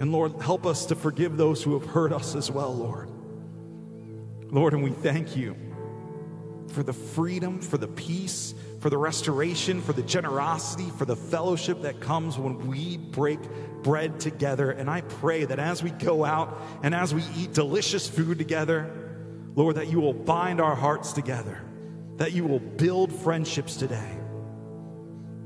And 0.01 0.13
Lord, 0.13 0.41
help 0.43 0.67
us 0.67 0.87
to 0.87 0.97
forgive 0.97 1.37
those 1.37 1.63
who 1.63 1.79
have 1.79 1.89
hurt 1.89 2.13
us 2.13 2.35
as 2.35 2.51
well, 2.51 2.75
Lord. 2.75 3.09
Lord, 4.51 4.75
and 4.75 4.83
we 4.83 4.91
thank 4.91 5.37
you 5.37 5.57
for 6.73 6.83
the 6.83 6.93
freedom, 6.93 7.61
for 7.61 7.79
the 7.79 7.89
peace, 7.89 8.55
for 8.79 8.91
the 8.91 8.99
restoration, 8.99 9.81
for 9.81 9.93
the 9.93 10.03
generosity, 10.03 10.89
for 10.91 11.05
the 11.05 11.17
fellowship 11.17 11.83
that 11.83 12.01
comes 12.01 12.39
when 12.39 12.67
we 12.67 12.97
break 12.97 13.41
bread 13.83 14.21
together. 14.21 14.71
And 14.71 14.89
I 14.89 15.01
pray 15.01 15.45
that 15.45 15.59
as 15.59 15.83
we 15.83 15.91
go 15.91 16.25
out 16.25 16.61
and 16.83 16.95
as 16.95 17.13
we 17.13 17.25
eat 17.37 17.53
delicious 17.53 18.09
food 18.09 18.39
together, 18.39 18.91
Lord, 19.57 19.77
that 19.77 19.89
you 19.89 20.01
will 20.01 20.13
bind 20.13 20.61
our 20.61 20.77
hearts 20.77 21.13
together, 21.13 21.61
that 22.17 22.33
you 22.33 22.45
will 22.45 22.61
build 22.61 23.13
friendships 23.13 23.77
today. 23.77 24.17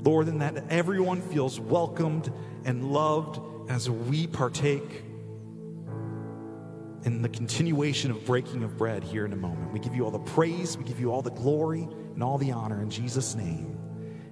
Lord, 0.03 0.27
and 0.27 0.41
that 0.41 0.65
everyone 0.69 1.21
feels 1.21 1.59
welcomed 1.59 2.31
and 2.65 2.91
loved 2.91 3.39
as 3.69 3.89
we 3.89 4.27
partake 4.27 5.03
in 7.05 7.21
the 7.21 7.29
continuation 7.29 8.11
of 8.11 8.25
breaking 8.25 8.63
of 8.63 8.77
bread 8.77 9.03
here 9.03 9.25
in 9.25 9.33
a 9.33 9.37
moment. 9.37 9.71
We 9.71 9.79
give 9.79 9.95
you 9.95 10.03
all 10.03 10.11
the 10.11 10.19
praise, 10.19 10.77
we 10.77 10.83
give 10.83 10.99
you 10.99 11.11
all 11.11 11.21
the 11.21 11.31
glory 11.31 11.87
and 12.23 12.31
all 12.31 12.37
the 12.37 12.53
honor 12.53 12.81
in 12.81 12.89
Jesus' 12.89 13.35
name. 13.35 13.77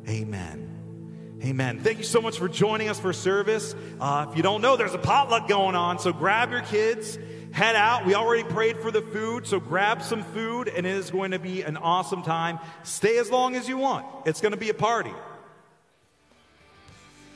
Amen. 0.07 1.39
Amen. 1.43 1.81
Thank 1.81 1.97
you 1.97 2.05
so 2.05 2.21
much 2.21 2.37
for 2.37 2.47
joining 2.47 2.87
us 2.87 2.97
for 2.97 3.11
service. 3.11 3.75
Uh, 3.99 4.27
if 4.29 4.37
you 4.37 4.41
don't 4.41 4.61
know, 4.61 4.77
there's 4.77 4.93
a 4.93 4.97
potluck 4.97 5.49
going 5.49 5.75
on, 5.75 5.99
so 5.99 6.13
grab 6.13 6.51
your 6.51 6.61
kids, 6.61 7.19
head 7.51 7.75
out. 7.75 8.05
We 8.05 8.15
already 8.15 8.45
prayed 8.45 8.77
for 8.77 8.91
the 8.91 9.01
food, 9.01 9.45
so 9.45 9.59
grab 9.59 10.01
some 10.01 10.23
food, 10.23 10.69
and 10.69 10.87
it 10.87 10.95
is 10.95 11.11
going 11.11 11.31
to 11.31 11.39
be 11.39 11.63
an 11.63 11.75
awesome 11.75 12.23
time. 12.23 12.59
Stay 12.83 13.17
as 13.17 13.29
long 13.29 13.57
as 13.57 13.67
you 13.67 13.77
want, 13.77 14.05
it's 14.25 14.39
going 14.39 14.53
to 14.53 14.57
be 14.57 14.69
a 14.69 14.73
party. 14.73 15.13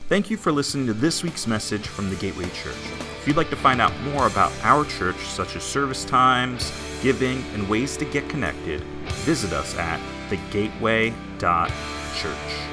Thank 0.08 0.30
you 0.30 0.38
for 0.38 0.52
listening 0.52 0.86
to 0.86 0.94
this 0.94 1.22
week's 1.22 1.46
message 1.46 1.86
from 1.86 2.08
the 2.08 2.16
Gateway 2.16 2.48
Church. 2.54 2.76
If 3.20 3.24
you'd 3.26 3.36
like 3.36 3.50
to 3.50 3.56
find 3.56 3.82
out 3.82 3.92
more 4.04 4.26
about 4.26 4.52
our 4.62 4.86
church, 4.86 5.16
such 5.16 5.54
as 5.54 5.62
service 5.62 6.06
times, 6.06 6.72
giving, 7.02 7.44
and 7.52 7.68
ways 7.68 7.98
to 7.98 8.06
get 8.06 8.26
connected, 8.30 8.80
visit 9.26 9.52
us 9.52 9.76
at 9.76 10.00
thegateway.church. 10.30 12.65